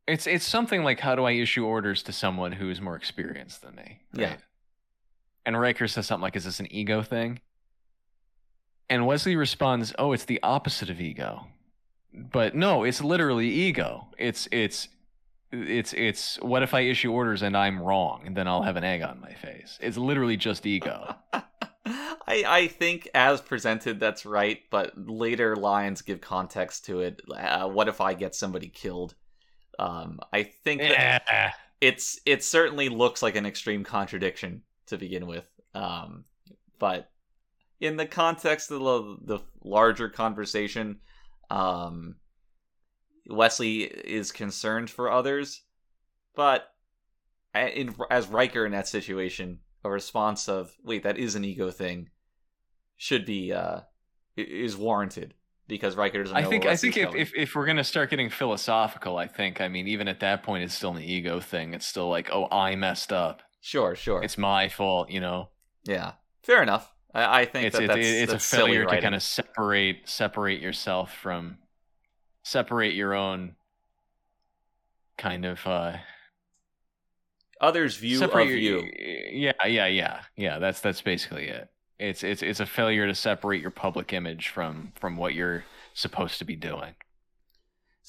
[0.08, 3.62] it's it's something like how do I issue orders to someone who is more experienced
[3.62, 4.02] than me?
[4.14, 4.38] Yeah.
[5.50, 7.40] And Riker says something like, Is this an ego thing?
[8.88, 11.48] And Wesley responds, Oh, it's the opposite of ego.
[12.14, 14.10] But no, it's literally ego.
[14.20, 14.90] It's it's
[15.52, 18.84] it's it's what if I issue orders and I'm wrong and then I'll have an
[18.84, 19.80] egg on my face.
[19.82, 21.16] It's literally just ego.
[21.34, 21.44] I
[22.48, 27.24] I think as presented that's right, but later lines give context to it.
[27.36, 29.16] Uh, what if I get somebody killed?
[29.80, 31.52] Um, I think that Yeah.
[31.82, 35.50] it's it certainly looks like an extreme contradiction to begin with.
[35.74, 36.26] Um,
[36.80, 37.10] but
[37.80, 41.00] in the context of the, the larger conversation,
[41.50, 42.16] um,
[43.28, 45.64] Wesley is concerned for others,
[46.36, 46.68] but
[47.56, 52.10] in, as Riker in that situation, a response of "Wait, that is an ego thing,"
[52.98, 53.82] should be uh,
[54.36, 55.34] is warranted
[55.68, 56.36] because Riker doesn't.
[56.36, 59.68] I think I think if, if if we're gonna start getting philosophical, I think I
[59.68, 61.74] mean even at that point it's still an ego thing.
[61.74, 63.42] It's still like, oh, I messed up.
[63.62, 65.50] Sure, sure, It's my fault, you know.
[65.84, 66.94] yeah, fair enough.
[67.14, 70.08] I, I think It's that it, that's, it's that's a failure to kind of separate
[70.08, 71.58] separate yourself from
[72.44, 73.56] separate your own
[75.18, 75.98] kind of uh
[77.62, 78.90] others' view of your- you.
[79.32, 80.60] Yeah, yeah, yeah, yeah.
[80.60, 81.70] That's that's basically it.
[81.98, 86.40] It's it's it's a failure to separate your public image from from what you're supposed
[86.40, 86.94] to be doing.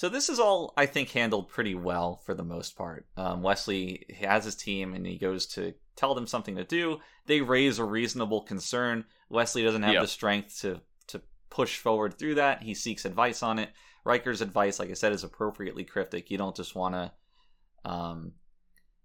[0.00, 3.04] So this is all, I think, handled pretty well for the most part.
[3.18, 7.00] Um, Wesley has his team, and he goes to tell them something to do.
[7.26, 9.04] They raise a reasonable concern.
[9.28, 10.02] Wesley doesn't have Yep.
[10.02, 11.20] the strength to to
[11.50, 12.62] push forward through that.
[12.62, 13.74] He seeks advice on it.
[14.02, 16.30] Riker's advice, like I said, is appropriately cryptic.
[16.30, 17.12] You don't just want to,
[17.84, 18.32] um,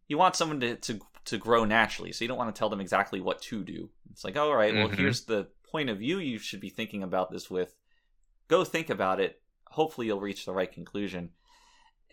[0.08, 2.14] you want someone to, to to grow naturally.
[2.14, 3.90] So you don't want to tell them exactly what to do.
[4.12, 4.96] It's like, all right, well, Mhm.
[4.96, 7.76] here's the point of view you should be thinking about this with.
[8.48, 9.42] Go think about it.
[9.76, 11.30] Hopefully, you'll reach the right conclusion.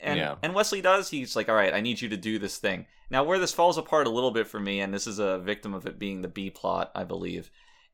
[0.00, 0.34] And Yeah.
[0.42, 1.10] and Wesley does.
[1.10, 2.86] He's like, all right, I need you to do this thing.
[3.08, 5.74] Now, where this falls apart a little bit for me, and this is a victim
[5.74, 7.50] of it being the B plot, I believe,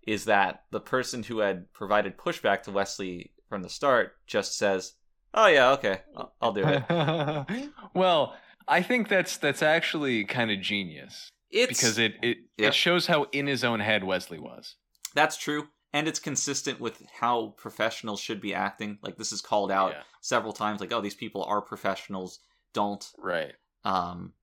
[0.07, 4.95] is that the person who had provided pushback to Wesley from the start just says,
[5.35, 6.85] "Oh yeah, okay, I'll, I'll do it."
[7.95, 12.69] well, I think that's that's actually kind of genius It's because it it, Yeah.
[12.69, 14.77] it shows how in his own head Wesley was.
[15.15, 15.69] That's true.
[15.93, 18.99] And it's consistent with how professionals should be acting.
[19.03, 20.03] Like this is called out Yeah.
[20.21, 20.81] several times.
[20.81, 22.41] Like, oh, these people are professionals.
[22.75, 23.55] Don't Right.
[23.85, 24.35] um,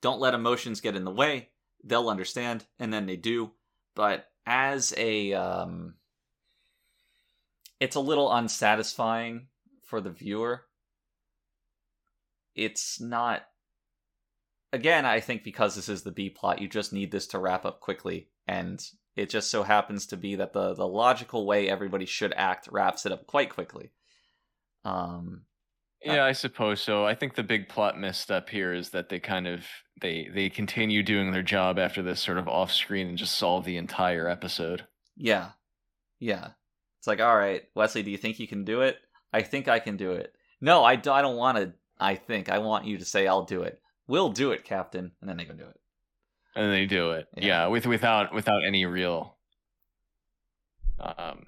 [0.00, 1.50] don't let emotions get in the way.
[1.84, 3.52] They'll understand, and then they do.
[3.94, 5.96] But as a, um,
[7.80, 9.48] it's a little unsatisfying
[9.82, 10.66] for the viewer.
[12.54, 13.46] It's not.
[14.72, 17.64] Again, I think because this is the B plot, you just need this to wrap
[17.64, 18.84] up quickly, and
[19.18, 23.04] it just so happens to be that the the logical way everybody should act wraps
[23.04, 23.90] it up quite quickly.
[24.84, 25.42] Um,
[26.04, 27.04] Yeah, I suppose so.
[27.04, 29.64] I think the big plot misstep here is that they kind of
[30.00, 33.64] they they continue doing their job after this sort of off screen and just solve
[33.64, 34.86] the entire episode.
[35.16, 35.50] Yeah.
[36.20, 36.50] Yeah.
[37.00, 38.98] It's like, all right, Wesley, do you think you can do it?
[39.32, 40.32] I think I can do it.
[40.60, 41.72] No, I, I don't want to.
[41.98, 42.48] I think.
[42.48, 43.80] I want you to say, I'll do it.
[44.06, 45.10] We'll do it, Captain.
[45.20, 45.80] And then they go do it.
[46.54, 47.26] And they do it.
[47.36, 47.46] Yeah.
[47.46, 49.36] Yeah, with without without any real
[50.98, 51.46] um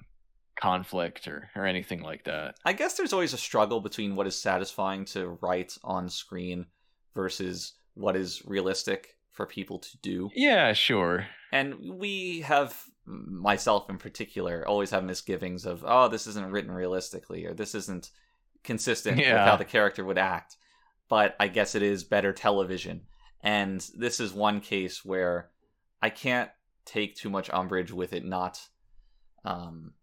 [0.59, 2.55] conflict or or anything like that.
[2.63, 6.67] I guess there's always a struggle between what is satisfying to write on screen
[7.15, 10.29] versus what is realistic for people to do.
[10.35, 11.25] Yeah, sure.
[11.51, 17.45] And we have, myself in particular, always have misgivings of, oh, this isn't written realistically,
[17.45, 18.11] or this isn't
[18.63, 20.57] consistent with how the character would act.
[21.09, 23.01] But I guess it is better television.
[23.43, 25.49] And this is one case where
[26.01, 26.49] I can't
[26.85, 28.59] take too much umbrage with it not
[29.45, 29.93] um,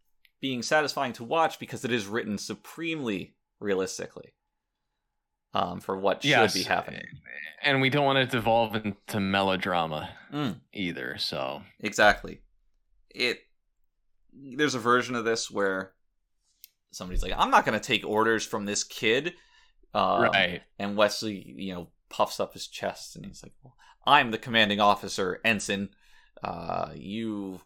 [0.40, 4.34] being satisfying to watch because it is written supremely realistically
[5.54, 6.52] um, for what Yes.
[6.52, 7.04] should be happening.
[7.62, 10.60] And we don't want it to devolve into melodrama Mm.
[10.72, 11.16] either.
[11.18, 12.40] So Exactly.
[13.10, 13.40] It
[14.32, 15.92] there's a version of this where
[16.92, 19.34] somebody's like, "I'm not going to take orders from this kid,"
[19.94, 20.62] um, right.
[20.78, 24.80] and Wesley, you know, puffs up his chest and he's like, well, "I'm the commanding
[24.80, 25.90] officer, ensign.
[26.42, 27.60] Uh, you."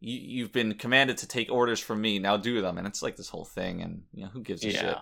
[0.00, 2.20] You, you've been commanded to take orders from me.
[2.20, 4.70] Now do them, and it's like this whole thing, and you know who gives a
[4.70, 4.84] shit.
[4.84, 5.00] Yeah.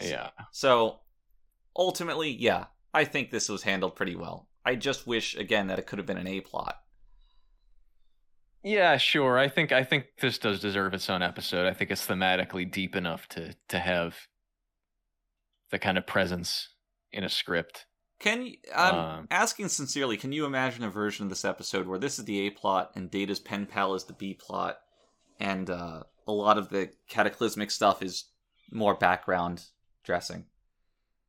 [0.00, 0.30] Yeah.
[0.52, 1.00] So
[1.76, 4.48] ultimately, yeah, I think this was handled pretty well.
[4.64, 6.76] I just wish again that it could have been an A plot.
[8.62, 9.38] Yeah, sure.
[9.38, 11.66] I think I think this does deserve its own episode.
[11.66, 14.16] I think it's thematically deep enough to to have
[15.70, 16.74] the kind of presence
[17.12, 17.86] in a script.
[18.18, 21.98] Can you, I'm Um, asking sincerely, can you imagine a version of this episode where
[21.98, 24.78] this is the A plot and Data's pen pal is the B plot,
[25.38, 28.24] and uh, a lot of the cataclysmic stuff is
[28.72, 29.64] more background
[30.02, 30.46] dressing?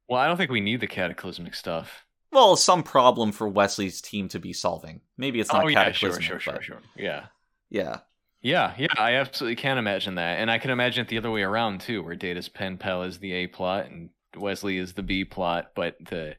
[0.07, 2.05] Well, I don't think we need the cataclysmic stuff.
[2.31, 5.01] Well, some problem for Wesley's team to be solving.
[5.17, 6.81] Maybe it's not oh yeah, sure, cataclysmic, sure, sure, sure.
[6.95, 7.25] Yeah.
[7.69, 7.99] yeah,
[8.41, 10.39] Yeah, yeah, I absolutely can imagine that.
[10.39, 13.19] And I can imagine it the other way around too, where Data's pen pal is
[13.19, 16.35] the A plot and Wesley is the B plot, but the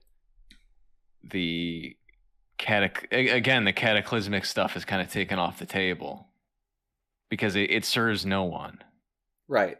[1.22, 1.96] the
[2.58, 6.28] catac- again, the cataclysmic stuff is kind of taken off the table
[7.28, 8.78] because it, it serves no one.
[9.48, 9.78] right.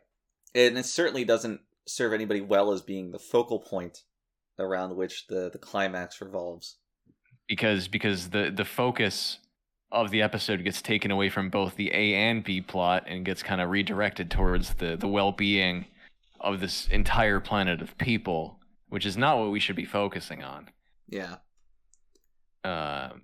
[0.55, 4.03] And it certainly doesn't serve anybody well as being the focal point
[4.59, 6.77] around which the the climax revolves.
[7.49, 9.39] because because the the focus
[9.93, 13.43] of the episode gets taken away from both the A and B plot and gets
[13.43, 15.87] kind of redirected towards the the well-being
[16.41, 20.69] of this entire planet of people, which is not what we should be focusing on.
[21.11, 21.37] Yeah.
[22.65, 23.23] Um,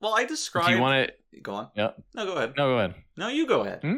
[0.00, 0.70] Well, I do described.
[0.70, 1.40] you want to?
[1.40, 1.68] Go on.
[1.76, 1.90] Yeah.
[2.14, 2.54] No, go ahead.
[2.56, 2.94] No, go ahead.
[3.16, 3.80] No, you go ahead.
[3.82, 3.96] Hmm?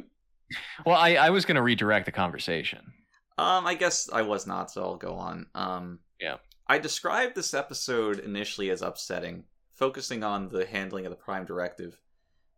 [0.84, 2.92] Well, I I was going to redirect the conversation.
[3.38, 5.46] Um, I guess I was not, so I'll go on.
[5.54, 6.36] Um, Yeah.
[6.66, 11.98] I described this episode initially as upsetting, focusing on the handling of the Prime Directive,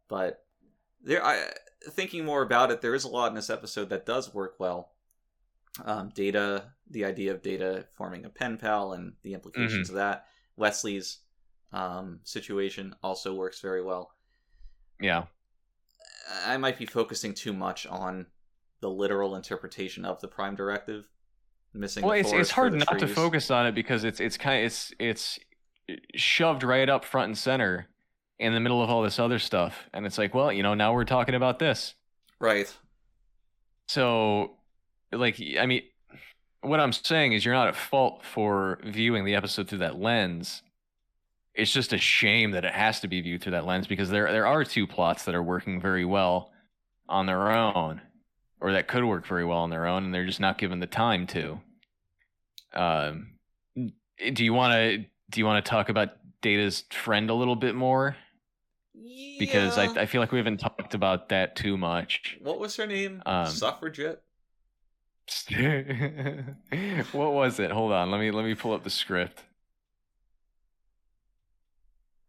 [0.09, 0.45] but
[1.03, 1.53] there, I
[1.91, 4.93] thinking more about it, there is a lot in this episode that does work well.
[5.85, 10.27] Um, Data, the idea of Data forming a pen pal and the implications of that.
[10.57, 11.19] Wesley's
[11.73, 14.13] um, situation also works very well.
[15.01, 15.25] Yeah.
[16.47, 18.27] I might be focusing too much on
[18.81, 21.09] the literal interpretation of the Prime Directive.
[21.73, 22.05] missing.
[22.05, 24.93] well, it's it's hard not to focus on it because it's it's kind of it's
[24.99, 25.39] it's
[26.15, 27.89] shoved right up front and center
[28.39, 30.93] in the middle of all this other stuff, and it's like, well, you know, now
[30.93, 31.95] we're talking about this.
[32.41, 32.75] Right.
[33.87, 34.57] So,
[35.13, 35.83] like, I mean,
[36.65, 40.63] what I'm saying is you're not at fault for viewing the episode through that lens.
[41.55, 44.31] It's just a shame that it has to be viewed through that lens because there
[44.33, 46.53] there are two plots that are working very well
[47.09, 48.01] on their own,
[48.61, 50.87] or that could work very well on their own, and they're just not given the
[50.87, 51.61] time to.
[52.73, 53.35] Um,
[54.33, 54.99] do you want to
[55.31, 58.17] do you want to talk about Data's friend a little bit more?
[58.95, 59.37] Yeah.
[59.39, 62.37] Because I I feel like we haven't talked about that too much.
[62.41, 63.23] What was her name?
[63.27, 64.23] Um, Suffragette.
[67.13, 67.71] what was it?
[67.71, 68.11] Hold on.
[68.11, 69.43] Let me let me pull up the script.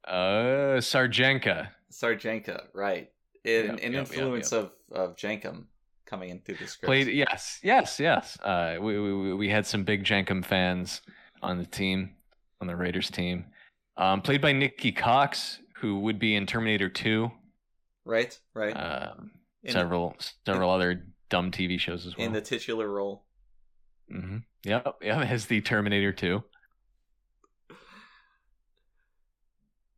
[0.08, 1.70] Uh Sarjenka.
[1.92, 2.64] Sarjenka.
[2.74, 3.10] Right.
[3.44, 5.66] In, Yep, an yep, yep, influence of of Jankum
[6.06, 6.86] coming in through the script.
[6.86, 8.38] Played yes, yes, yes.
[8.42, 11.02] Uh we we we had some big Jankum fans
[11.42, 12.12] on the team,
[12.62, 13.46] on the Raiders team.
[13.98, 17.32] Um played by Nikki Cox, who would be in Terminator 2.
[18.06, 18.38] Right.
[18.54, 18.72] Right.
[18.74, 19.32] Um
[19.64, 20.16] In- several
[20.46, 22.26] several other dumb TV shows as well.
[22.26, 23.24] in the titular role.
[24.14, 24.38] Mm-hmm.
[24.64, 26.44] Yep, yep, as the Terminator 2.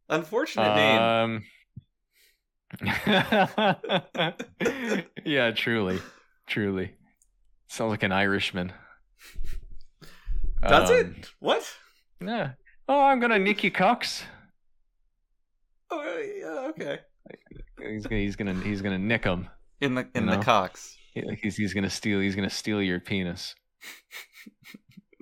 [0.10, 1.02] Unfortunate name.
[1.02, 1.44] Um,
[5.26, 6.00] yeah, truly,
[6.48, 6.94] truly.
[7.68, 8.72] Sounds like an Irishman.
[10.66, 11.30] Does Um, it?
[11.40, 11.70] What?
[12.22, 12.52] Yeah.
[12.88, 14.24] Oh, I'm gonna Nikki Cox.
[15.92, 16.02] Oh,
[16.40, 17.00] yeah, okay.
[17.80, 19.50] He's gonna, he's gonna, he's gonna nick him.
[19.82, 20.44] In the in You the know?
[20.44, 20.97] Cox.
[21.42, 22.20] He's, he's gonna steal.
[22.20, 23.56] He's gonna steal your penis.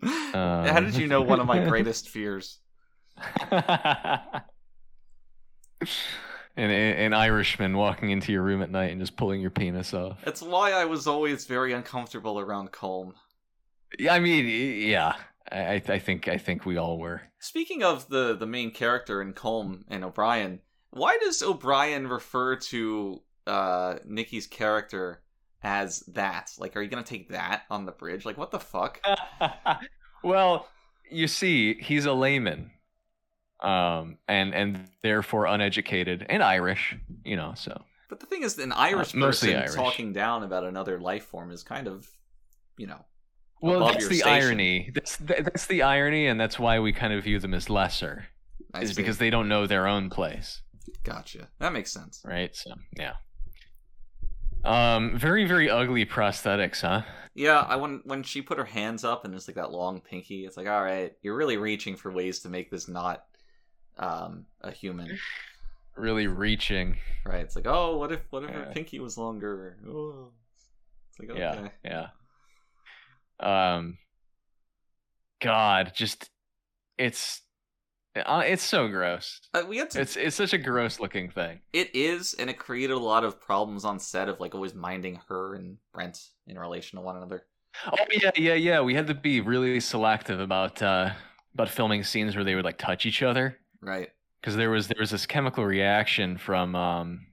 [0.03, 2.59] How did you know one of my Um, greatest fears?
[6.57, 10.19] an, an Irishman walking into your room at night and just pulling your penis off.
[10.23, 13.13] That's why I was always very uncomfortable around Colm.
[13.99, 14.45] Yeah, I mean,
[14.87, 15.15] yeah.
[15.51, 17.21] I, I I think I think we all were.
[17.39, 20.59] Speaking of the the main character in Colm and O'Brien,
[20.91, 25.21] why does O'Brien refer to uh Nikki's character
[25.65, 26.51] as that?
[26.59, 28.23] Like, are you gonna take that on the bridge?
[28.23, 29.01] Like, what the fuck?
[30.23, 30.67] well,
[31.11, 32.71] you see, he's a layman,
[33.61, 36.95] um, and and therefore uneducated and Irish.
[37.23, 39.73] You know, so But the thing is, an Irish Uh, person Irish.
[39.73, 42.07] talking down about another life form is kind of,
[42.77, 43.03] you know,
[43.61, 44.31] well, that's the station.
[44.43, 44.91] irony.
[44.93, 48.27] That's that's the irony, and that's why we kind of view them as lesser.
[48.73, 48.95] I is see.
[49.01, 50.61] because they don't know their own place,
[51.03, 51.47] gotcha.
[51.59, 52.21] That makes sense.
[52.25, 52.55] right?
[52.55, 53.13] So yeah.
[54.65, 57.03] Um, very very ugly prosthetics, huh?
[57.35, 60.45] Yeah, I when when she put her hands up and it's like that long pinky,
[60.45, 63.25] it's like, all right, you're really reaching for ways to make this not
[63.97, 65.17] um a human,
[65.95, 66.97] Really reaching.
[67.25, 67.41] right?
[67.41, 69.77] It's like, oh, what if what if her pinky was longer?
[69.87, 70.29] Oh.
[71.09, 71.69] It's like, okay.
[71.83, 72.09] Yeah,
[73.39, 73.75] yeah.
[73.75, 73.97] Um,
[75.41, 76.29] God, just
[76.97, 77.41] it's
[78.15, 79.41] uh, it's so gross.
[79.53, 80.01] Uh, we had to.
[80.01, 81.59] It's it's such a gross looking thing.
[81.73, 85.19] It is, and it created a lot of problems on set of like always minding
[85.27, 87.45] her and Brent in relation to one another.
[87.91, 88.81] Oh yeah, yeah, yeah.
[88.81, 91.11] We had to be really selective about uh
[91.53, 94.09] about filming scenes where they would like touch each other Right.
[94.39, 97.25] because there was there was this chemical reaction from um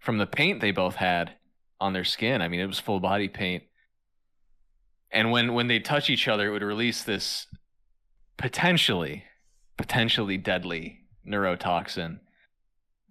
[0.00, 1.32] from the paint they both had
[1.80, 2.42] on their skin.
[2.42, 3.62] I mean, it was full body paint.
[5.12, 7.46] And when when they touch each other, it would release this
[8.36, 9.24] potentially
[9.78, 12.18] potentially deadly neurotoxin.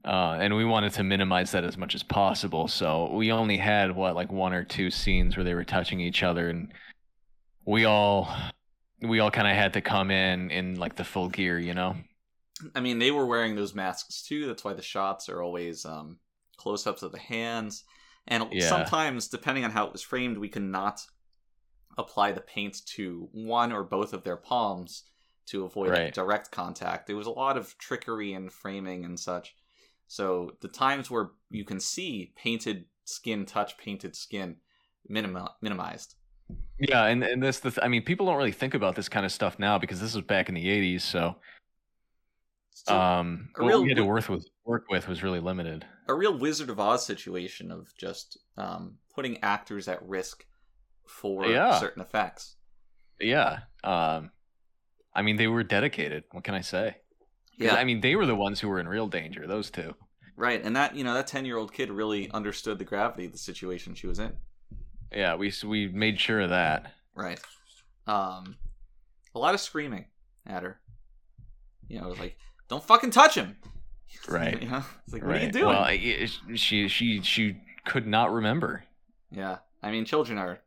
[0.05, 2.67] Uh, and we wanted to minimize that as much as possible.
[2.67, 6.21] So we only had what like one or two scenes where they were touching each
[6.21, 6.71] other, and
[7.65, 8.29] we all
[9.01, 11.95] we all kind of had to come in in like the full gear, you know.
[12.73, 14.47] I mean, they were wearing those masks too.
[14.47, 16.19] That's why the shots are always um,
[16.57, 17.83] close ups of the hands.
[18.27, 18.69] And Yeah.
[18.69, 21.01] sometimes, depending on how it was framed, we could not
[21.97, 25.03] apply the paint to one or both of their palms
[25.47, 26.13] to avoid Right.
[26.13, 27.07] direct contact.
[27.07, 29.55] There was a lot of trickery and framing and such.
[30.07, 34.57] So the times where you can see painted skin touch painted skin
[35.09, 36.15] minimized.
[36.79, 39.25] Yeah, and and this the th- I mean, people don't really think about this kind
[39.25, 41.01] of stuff now because this was back in the '80s.
[41.01, 41.35] So,
[42.71, 45.85] So um, a what real we had to work with work with was really limited.
[46.07, 50.45] a real Wizard of Oz situation of just um, putting actors at risk
[51.05, 51.79] for Yeah.
[51.79, 52.55] certain effects.
[53.19, 53.61] Yeah.
[53.83, 54.31] Um,
[55.17, 56.23] I mean, they were dedicated.
[56.31, 56.95] What can I say?
[57.57, 57.73] Yeah.
[57.73, 59.47] I mean, they were the ones who were in real danger.
[59.47, 59.95] Those two.
[60.35, 60.63] right.
[60.63, 63.37] And that you know that ten year old kid really understood the gravity of the
[63.39, 64.33] situation she was in.
[65.11, 66.93] Yeah, we we made sure of that.
[67.15, 67.39] Right.
[68.05, 68.57] Um,
[69.33, 70.05] a lot of screaming
[70.45, 70.79] at her.
[71.87, 72.37] You know, was like,
[72.69, 73.57] "Don't fucking touch him!"
[74.29, 74.61] Right.
[74.61, 75.41] you know, it's like, what right.
[75.41, 75.65] are you doing?
[75.67, 78.83] Well, I- she she she could not remember.
[79.31, 80.59] Yeah, I mean, children are.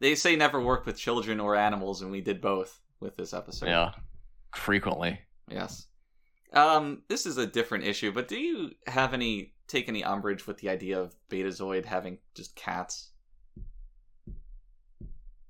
[0.00, 3.66] They say never work with children or animals, and we did both with this episode.
[3.66, 3.92] Yeah,
[4.54, 5.20] frequently.
[5.48, 5.86] Yes.
[6.52, 10.58] Um, this is a different issue, but do you have any take any umbrage with
[10.58, 13.10] the idea of Betazoid having just cats?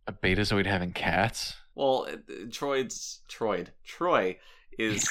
[0.07, 1.57] A Betazoid having cats.
[1.75, 2.17] Well, uh,
[2.49, 4.37] Troyd's Troyd Troi
[4.79, 5.09] is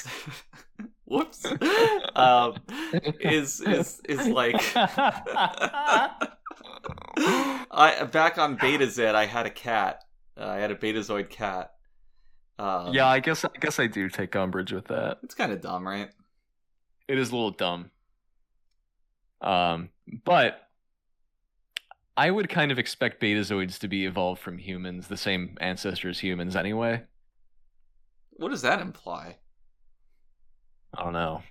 [1.04, 1.44] whoops
[2.14, 2.54] um
[3.20, 4.54] is is is like
[7.72, 10.04] I back on Betazed I had a cat.
[10.36, 11.72] Uh, I had a Betazoid cat.
[12.60, 15.18] Um, yeah, I guess I guess I do take umbrage with that.
[15.22, 16.10] it's kind of dumb, right?
[17.08, 17.90] It is a little dumb.
[19.40, 19.88] Um,
[20.26, 20.68] but
[22.18, 26.54] I would kind of expect Betazoids to be evolved from humans, the same ancestors humans
[26.54, 27.02] anyway.
[28.32, 29.36] What does that imply?
[30.94, 31.42] I don't know.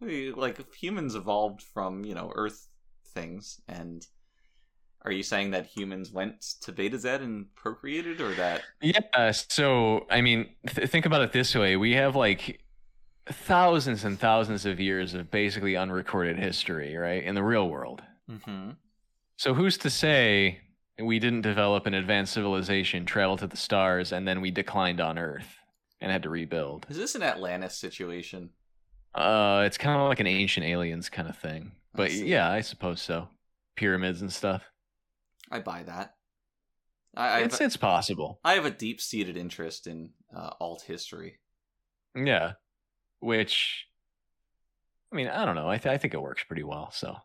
[0.00, 2.68] Like if humans evolved from you know Earth
[3.08, 4.06] things, and
[5.04, 10.20] are you saying that humans went to Betazed and procreated, or that Yeah, so I
[10.20, 12.60] mean, th- think about it this way: we have like
[13.26, 18.02] thousands and thousands of years of basically unrecorded history, right, in the real world.
[18.30, 18.70] mm-hmm.
[19.36, 20.60] So who's to say
[21.00, 25.18] we didn't develop an advanced civilization, travel to the stars, and then we declined on
[25.18, 25.58] Earth
[26.00, 26.86] and had to rebuild?
[26.88, 28.50] is this an Atlantis situation?
[29.14, 31.72] Uh, it's kind of like an ancient aliens kind of thing.
[31.94, 33.28] But yeah, I suppose so.
[33.76, 34.62] Pyramids and stuff.
[35.50, 36.14] I buy that.
[37.16, 38.40] I I it's it's possible.
[38.44, 41.38] I have a deep seated interest in uh, alt history.
[42.16, 42.52] Yeah.
[43.20, 43.86] Which,
[45.12, 45.68] I mean, I don't know.
[45.68, 46.90] I th- I think it works pretty well.
[46.92, 47.16] So,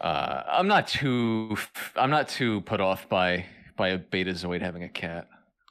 [0.00, 1.56] uh, I'm not too
[1.96, 5.28] I'm not too put off by by a Betazoid having a cat.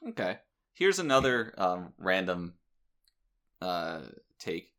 [0.08, 0.38] Okay.
[0.74, 2.54] Here's another um, random
[3.60, 4.00] uh,
[4.38, 4.72] take.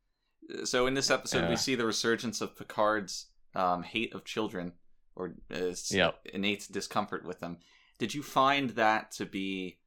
[0.63, 1.49] So in this episode, Yeah.
[1.49, 4.73] we see the resurgence of Picard's um, hate of children
[5.15, 6.27] or uh, Yep.
[6.33, 7.57] innate discomfort with them.
[7.97, 9.77] Did you find that to be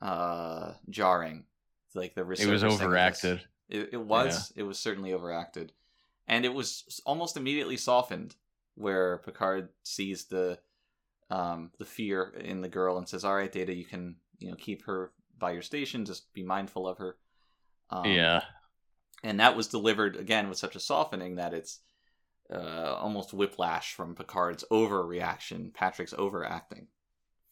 [0.00, 1.44] uh, jarring?
[1.94, 2.86] Like the It was resurgence of this?
[2.86, 3.40] overacted.
[3.68, 4.52] It, it was.
[4.56, 5.72] It was certainly overacted,
[6.26, 8.36] and it was almost immediately softened,
[8.76, 10.58] where Picard sees the
[11.30, 14.56] um, the fear in the girl and says, "All right, Data, you can you know
[14.56, 16.04] keep her by your station.
[16.04, 17.16] Just be mindful of her."
[17.90, 18.42] Um, yeah.
[19.24, 21.80] and that was delivered again with such a softening that it's
[22.52, 26.88] uh, almost whiplash from Picard's overreaction, Patrick's overacting.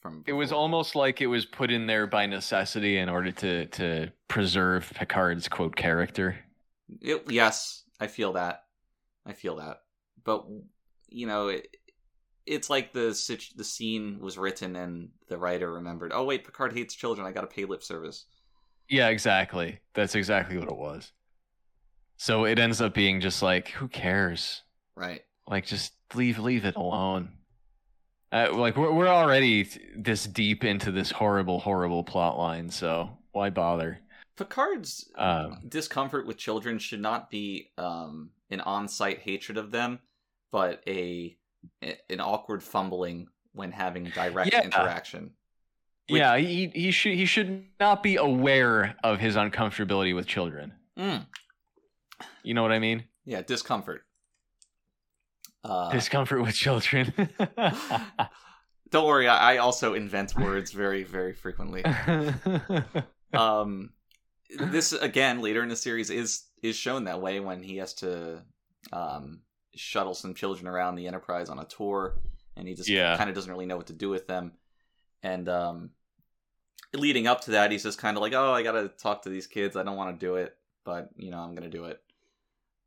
[0.01, 3.67] From It was almost like it was put in there by necessity in order to
[3.67, 6.39] to preserve Picard's quote character.
[7.01, 8.65] It, yes, I feel that.
[9.25, 9.83] I feel that.
[10.23, 10.47] But
[11.09, 11.77] you know, it,
[12.45, 13.09] it's like the
[13.57, 16.13] the scene was written and the writer remembered.
[16.15, 17.27] Oh wait, Picard hates children.
[17.27, 18.27] I got to pay lip service.
[18.89, 19.81] Yeah, exactly.
[19.95, 21.13] That's exactly what it was.
[22.19, 24.63] So it ends up being just like, who cares?
[24.97, 25.23] Right.
[25.49, 27.31] Like, just leave leave it alone.
[28.33, 33.51] Uh, like we're we're already this deep into this horrible horrible plot line, so why
[33.51, 34.01] bother?
[34.37, 40.01] Picard's Um, discomfort with children should not be um, an on-site hatred of them,
[40.51, 41.37] but a
[42.11, 44.63] an awkward fumbling when having direct Yeah.
[44.65, 45.31] interaction.
[46.09, 50.73] Which- yeah, he he should he should not be aware of his uncomfortability with children.
[50.99, 51.27] Mm.
[52.43, 53.05] You know what I mean?
[53.25, 54.03] Yeah, discomfort.
[55.69, 57.13] Uh, Discomfort with children.
[58.91, 61.85] don't worry, I, I also invent words very, very frequently.
[63.33, 63.91] um
[64.59, 68.41] this again later in the series is is shown that way when he has to
[68.93, 69.41] um
[69.75, 72.15] shuttle some children around the enterprise on a tour
[72.57, 73.17] and he just Yeah.
[73.17, 74.53] kind of doesn't really know what to do with them
[75.23, 75.91] and um
[76.95, 79.47] leading up to that he's just kind of like oh i gotta talk to these
[79.49, 82.01] kids i don't want to do it but you know i'm gonna do it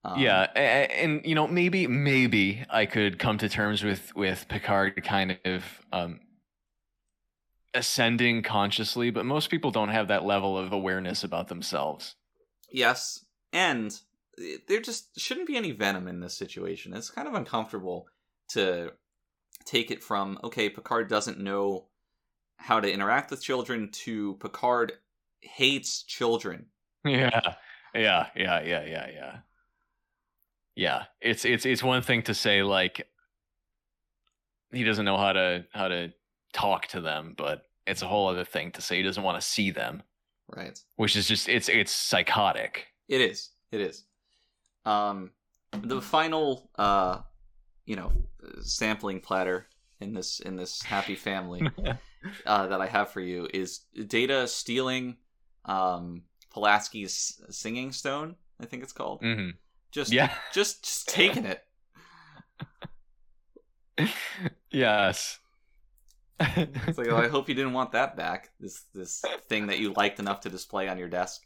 [0.05, 4.15] um, yeah, a- a- and you know maybe maybe I could come to terms with
[4.15, 6.19] with Picard kind of um
[7.73, 12.15] ascending consciously, but most people don't have that level of awareness about themselves.
[12.71, 13.99] yes and
[14.67, 18.07] there just shouldn't be any venom in this situation it's kind of uncomfortable
[18.47, 18.91] to
[19.65, 21.87] take it from okay picard doesn't know
[22.57, 24.93] how to interact with children to picard
[25.41, 26.67] hates children
[27.05, 27.55] Yeah.
[27.95, 29.37] Yeah, yeah, yeah, yeah, yeah.
[30.79, 33.05] Yeah, it's it's it's one thing to say like
[34.71, 36.13] he doesn't know how to how to
[36.53, 39.45] talk to them, but it's a whole other thing to say he doesn't want to
[39.45, 40.03] see them,
[40.55, 42.87] right which is just it's it's psychotic.
[43.09, 44.05] it is it is
[44.85, 45.31] um
[45.81, 47.19] the final uh
[47.85, 48.13] you know
[48.61, 49.67] sampling platter
[49.99, 51.69] in this in this happy family
[52.45, 55.17] uh, that I have for you is Data stealing
[55.65, 56.23] um,
[56.55, 58.37] Pulaski's singing stone.
[58.61, 59.19] I think it's called.
[59.19, 59.49] hmm
[59.91, 60.33] Just Yeah.
[60.53, 61.63] just just taking it.
[64.71, 65.39] yes.
[66.39, 68.51] It's like, oh, I hope you didn't want that back.
[68.59, 71.41] This this thing that you liked enough to display on your desk.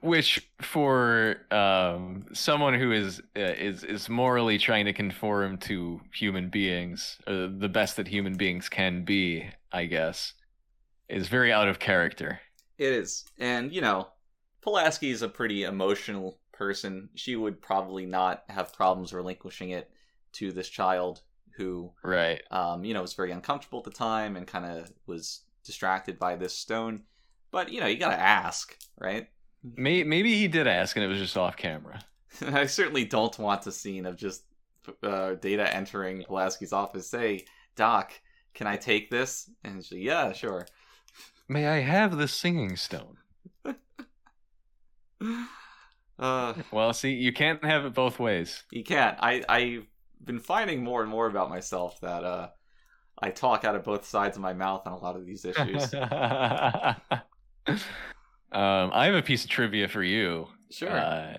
[0.00, 6.48] Which, for um, someone who is uh, is is morally trying to conform to human
[6.48, 10.32] beings, uh, the best that human beings can be, I guess,
[11.08, 12.40] is very out of character.
[12.78, 14.08] It is, and you know,
[14.62, 17.08] Pulaski is a pretty emotional person.
[17.14, 19.90] She would probably not have problems relinquishing it
[20.34, 21.22] to this child
[21.56, 22.40] who, Right.
[22.50, 26.36] um, you know, was very uncomfortable at the time and kind of was distracted by
[26.36, 27.02] this stone.
[27.50, 29.28] But you know, you gotta ask, right?
[29.76, 32.00] May- maybe he did ask, and it was just off camera.
[32.46, 34.44] I certainly don't want a scene of just
[35.02, 37.08] uh, Data entering Pulaski's office.
[37.10, 37.44] Say,
[37.76, 38.12] Doc,
[38.54, 39.50] can I take this?
[39.64, 40.66] And she, yeah, sure.
[41.48, 43.18] May I have the singing stone?
[46.22, 48.62] Uh, Well, see, you can't have it both ways.
[48.70, 49.18] you can't.
[49.20, 49.86] I I've
[50.24, 52.48] been finding more and more about myself that uh,
[53.20, 55.92] I talk out of both sides of my mouth on a lot of these issues.
[55.94, 56.94] um,
[58.52, 60.46] I have a piece of trivia for you.
[60.70, 60.90] sure.
[60.90, 61.38] Uh,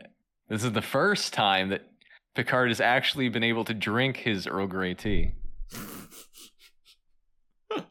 [0.50, 1.88] this is the first time that
[2.36, 5.32] Picard has actually been able to drink his Earl Grey tea.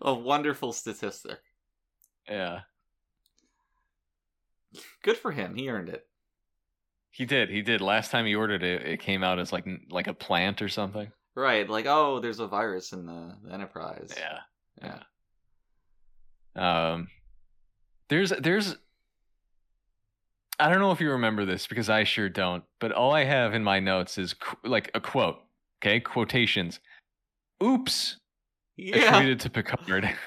[0.00, 1.38] a wonderful statistic.
[2.28, 2.60] Yeah,
[5.02, 5.54] Good for him.
[5.54, 6.06] He earned it.
[7.10, 7.48] he did.
[7.50, 7.80] He did.
[7.80, 11.10] Last time he ordered it, it came out as like like a plant or something.
[11.36, 11.68] Right.
[11.68, 14.14] Like, oh, there's a virus in the, the Enterprise.
[14.16, 14.38] Yeah.
[16.56, 16.92] Yeah.
[16.94, 17.08] Um,
[18.08, 18.76] there's there's.
[20.60, 23.54] I don't know if you remember this because I sure don't, but all I have
[23.54, 25.38] in my notes is qu- like a quote.
[25.82, 26.78] Okay, quotations.
[27.62, 28.16] Oops,
[28.76, 28.96] Yeah.
[28.98, 30.08] attributed to Picard.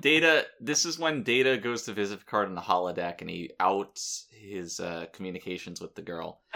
[0.00, 0.46] Data.
[0.60, 4.80] This is when Data goes to visit Picard in the holodeck, and he outs his
[4.80, 6.40] uh, communications with the girl.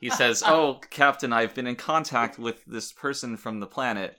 [0.00, 4.16] He says, "Oh, Captain, I've been in contact with this person from the planet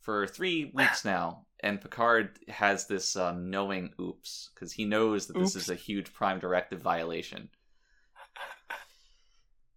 [0.00, 5.38] for three weeks now." And Picard has this um, knowing oops because he knows that
[5.38, 7.50] this is a huge Prime Directive violation.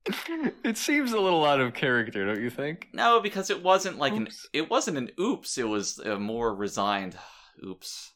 [0.63, 2.89] it seems a little out of character, don't you think?
[2.91, 5.59] No, because it wasn't like an it wasn't an oops.
[5.59, 7.15] It was a more resigned
[7.63, 8.13] oops.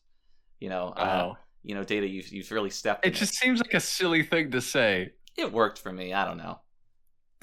[0.59, 1.33] You know, uh,
[1.63, 3.05] you know, Data, you've you've really stepped.
[3.05, 5.11] it just seems like a silly thing to say.
[5.37, 6.13] it worked for me.
[6.13, 6.59] I don't know.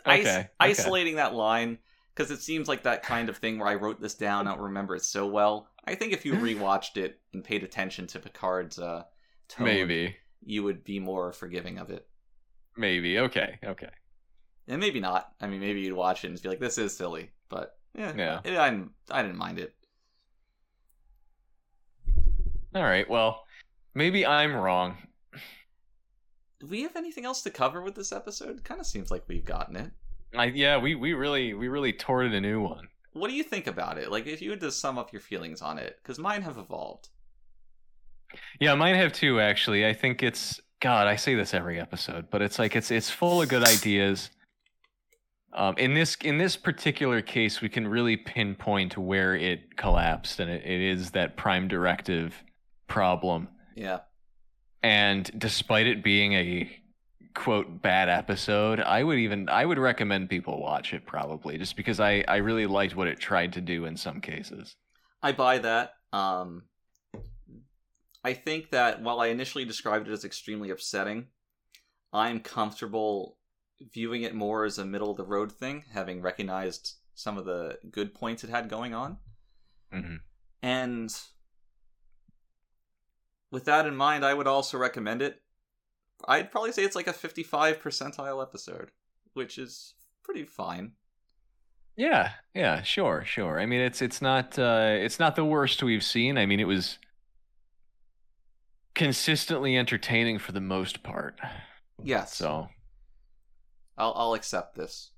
[0.06, 0.48] Okay, Is- okay.
[0.60, 1.78] Isolating that line
[2.14, 4.60] because it seems like that kind of thing where I wrote this down, I don't
[4.64, 5.68] remember it so well.
[5.84, 9.04] I think if you rewatched it and paid attention to Picard's uh,
[9.48, 12.06] tone, Maybe, you would be more forgiving of it.
[12.76, 13.18] maybe.
[13.18, 13.90] Okay, okay.
[14.68, 15.32] And maybe not.
[15.40, 18.40] I mean, maybe you'd watch it and be like, "This is silly," but yeah, Yeah.
[18.44, 19.74] it- I didn't, I didn't mind it.
[22.76, 23.08] All right.
[23.08, 23.46] Well,
[23.94, 24.98] maybe I'm wrong.
[26.60, 28.62] Do we have anything else to cover with this episode?
[28.64, 29.90] Kind of seems like we've gotten it.
[30.36, 32.88] I, yeah, we we really we really toured a new one.
[33.14, 34.10] What do you think about it?
[34.10, 37.08] Like, if you had to sum up your feelings on it, because mine have evolved.
[38.60, 39.40] Yeah, mine have too.
[39.40, 41.06] Actually, I think it's God.
[41.06, 44.28] I say this every episode, but it's like it's it's full of good ideas.
[45.54, 50.50] Um, in this in this particular case, we can really pinpoint where it collapsed, and
[50.50, 52.42] it, it is that prime directive
[52.86, 53.48] problem.
[53.74, 54.00] Yeah.
[54.82, 56.70] And despite it being a
[57.34, 62.00] quote bad episode, I would even I would recommend people watch it probably just because
[62.00, 64.76] I I really liked what it tried to do in some cases.
[65.22, 65.94] I buy that.
[66.12, 66.62] Um,
[68.24, 71.26] I think that while I initially described it as extremely upsetting,
[72.12, 73.38] I'm comfortable
[73.92, 77.78] viewing it more as a middle of the road thing, having recognized some of the
[77.90, 79.18] good points it had going on.
[79.92, 80.20] Mhm.
[80.62, 81.14] And
[83.56, 85.40] with that in mind, I would also recommend it.
[86.28, 88.90] I'd probably say it's like a 55 percentile episode,
[89.32, 90.92] which is pretty fine.
[91.96, 93.58] Yeah, yeah, sure, sure.
[93.58, 96.36] I mean, it's it's not uh, it's not the worst we've seen.
[96.36, 96.98] I mean, it was
[98.94, 101.40] consistently entertaining for the most part.
[102.04, 102.36] Yes.
[102.36, 102.68] So
[103.96, 105.12] I'll I'll accept this.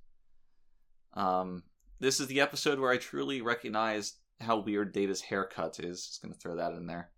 [1.14, 1.64] Um,
[1.98, 6.06] this is the episode where I truly recognized how weird Data's haircut is.
[6.06, 7.10] Just gonna throw that in there.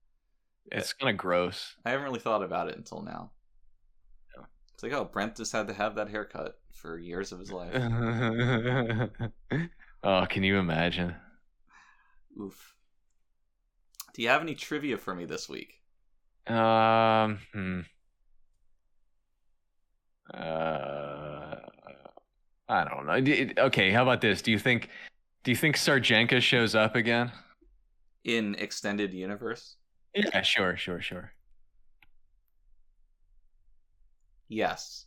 [0.71, 1.75] It's kind of gross.
[1.85, 3.31] I haven't really thought about it until now.
[4.37, 4.45] Yeah.
[4.75, 7.75] It's like, oh, Brent just had to have that haircut for years of his life.
[10.05, 11.15] oh, can you imagine?
[12.41, 12.75] Oof.
[14.15, 15.75] Do you have any trivia for me this week?
[16.47, 17.81] Um, hmm.
[20.33, 21.57] Uh,
[22.69, 23.65] I don't know.
[23.65, 24.43] Okay, how about this?
[24.43, 24.89] Do you think
[25.43, 27.33] do you think Sarjenka shows up again?
[28.25, 29.77] In extended universe?
[30.15, 31.33] Yeah, sure, sure, sure.
[34.49, 35.07] Yes.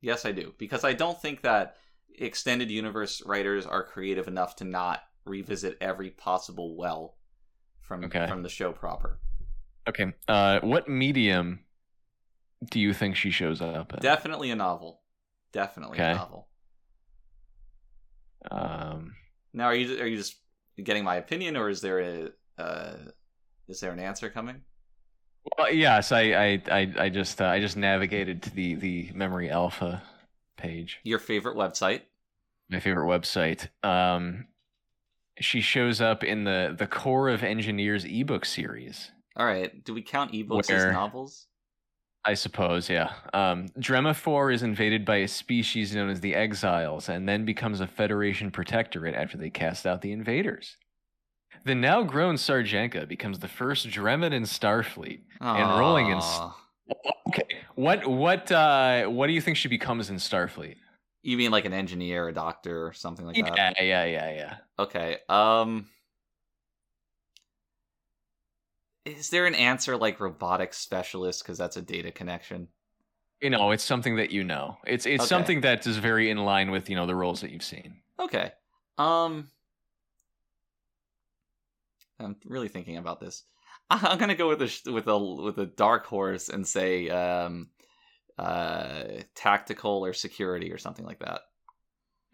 [0.00, 0.54] Yes, I do.
[0.58, 1.76] Because I don't think that
[2.18, 7.16] extended universe writers are creative enough to not revisit every possible well
[7.80, 8.26] from Okay.
[8.26, 9.20] from the show proper.
[9.88, 10.12] Okay.
[10.28, 11.60] Uh, what medium
[12.70, 14.00] do you think she shows up in?
[14.00, 15.02] Definitely a novel.
[15.52, 16.48] Definitely a novel.
[18.50, 19.14] um,
[19.52, 20.36] Now, are you are you just
[20.82, 22.96] getting my opinion, or is there a uh,
[23.68, 24.62] is there an answer coming?
[25.58, 29.50] well, yes, I, I, I, I just, uh, I just navigated to the the Memory
[29.50, 30.02] Alpha
[30.56, 32.02] page, Your favorite website?
[32.70, 33.68] my favorite website.
[33.86, 34.46] Um,
[35.40, 39.10] she shows up in the the Corps of Engineers ebook series.
[39.36, 39.82] All right.
[39.84, 41.46] Do we count ebooks Where- as novels?
[42.24, 43.14] I suppose, yeah.
[43.34, 47.80] Um, Drema IV is invaded by a species known as the Exiles and then becomes
[47.80, 50.76] a Federation protectorate after they cast out the invaders.
[51.64, 55.20] The now grown Sarjenka becomes the first Dreman in Starfleet.
[55.40, 56.56] Enrolling in s- Aw.
[57.28, 60.76] Okay, what what uh, what do you think she becomes in Starfleet?
[61.22, 63.76] You mean like an engineer, a doctor, or something like that?
[63.78, 64.56] Yeah, yeah, yeah, yeah.
[64.78, 65.18] Okay.
[65.28, 65.88] Um
[69.04, 72.68] Is there an answer like robotics specialist cuz that's a data connection?
[73.40, 74.78] You know, it's something that you know.
[74.86, 75.28] It's it's Okay.
[75.28, 78.00] something that is very in line with you know the roles that you've seen.
[78.20, 78.52] Okay.
[78.98, 79.48] Um
[82.22, 83.44] I'm really thinking about this.
[83.90, 87.68] I'm going to go with a with a with a dark horse and say um
[88.38, 89.04] uh
[89.34, 91.40] tactical or security or something like that.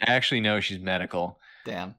[0.01, 1.41] I actually, no, she's medical.
[1.65, 1.97] Damn.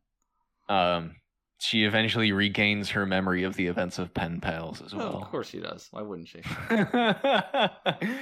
[0.70, 1.16] Um,
[1.60, 5.22] she eventually regains her memory of the events of Pen Pals as Oh, well.
[5.22, 5.90] of course she does.
[5.92, 6.42] Why wouldn't she?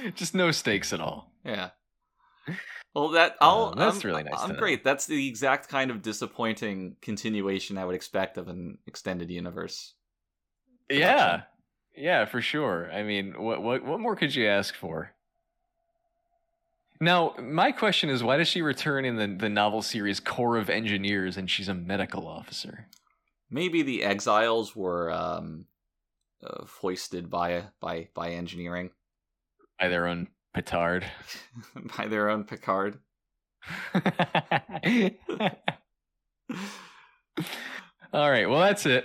[0.16, 1.30] Just no stakes at all.
[1.44, 1.70] Yeah.
[2.94, 3.72] Well, that I'll.
[3.72, 4.82] Oh, that's I'm- really nice I'm great.
[4.82, 9.94] That's the exact kind of disappointing continuation I would expect of an extended universe.
[10.90, 11.42] Yeah,
[11.96, 12.90] yeah, for sure.
[12.92, 15.12] I mean, what what what more could you ask for?
[17.00, 20.68] Now, my question is, why does she return in the the novel series Corps of
[20.70, 22.88] Engineers and she's a medical officer?
[23.50, 25.66] Maybe the exiles were um,
[26.42, 28.90] uh, foisted by by by engineering
[29.78, 30.28] By their own
[30.58, 31.06] petard.
[31.96, 32.98] by their own Picard.
[38.12, 39.04] All right, well that's it.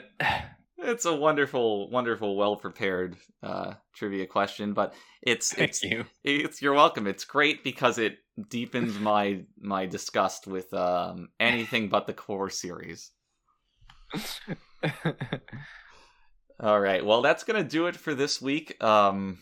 [0.80, 6.06] It's a wonderful, wonderful, well prepared uh, trivia question, but it's Thank it's you.
[6.24, 7.06] It's you're welcome.
[7.06, 8.18] It's great because it
[8.50, 13.12] deepens my my disgust with um, anything but the core series.
[16.60, 17.06] All right.
[17.06, 18.84] Well, that's gonna do it for this week.
[18.84, 19.38] Um,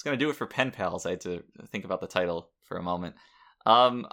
[0.00, 1.04] it's gonna do it for Pen Pals.
[1.04, 3.16] I had to think about the title for a moment.
[3.66, 4.06] Um,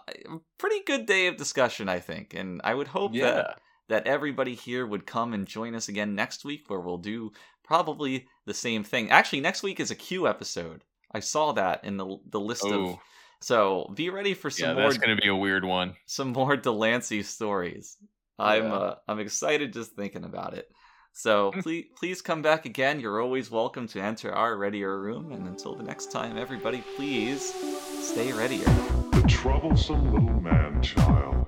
[0.57, 3.53] pretty good day of discussion, I think, and I would hope that yeah.
[3.87, 7.31] that everybody here would come and join us again next week where we'll do
[7.63, 9.11] probably the same thing.
[9.11, 10.83] Actually, next week is a Q episode.
[11.13, 12.99] I saw that in the the list of Oh,
[13.39, 15.95] so be ready for some yeah, more that's gonna be a weird one.
[16.05, 17.95] some more de Lancie stories.
[18.37, 20.69] I'm uh, I'm excited just thinking about it.
[21.17, 22.99] So please please come back again.
[22.99, 25.31] You're always welcome to enter our readier room.
[25.31, 27.53] And until the next time, everybody, please
[28.01, 28.65] stay readier.
[29.13, 31.47] The troublesome little man child.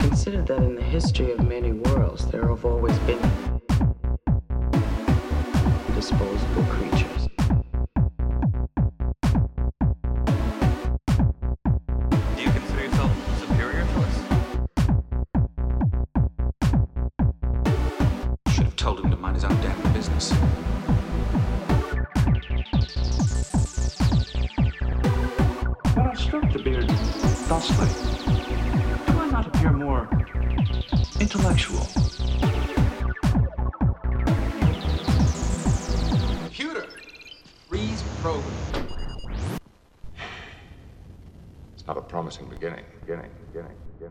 [0.00, 3.20] Consider that in the history of many worlds, there have always been
[5.94, 7.25] disposable creatures.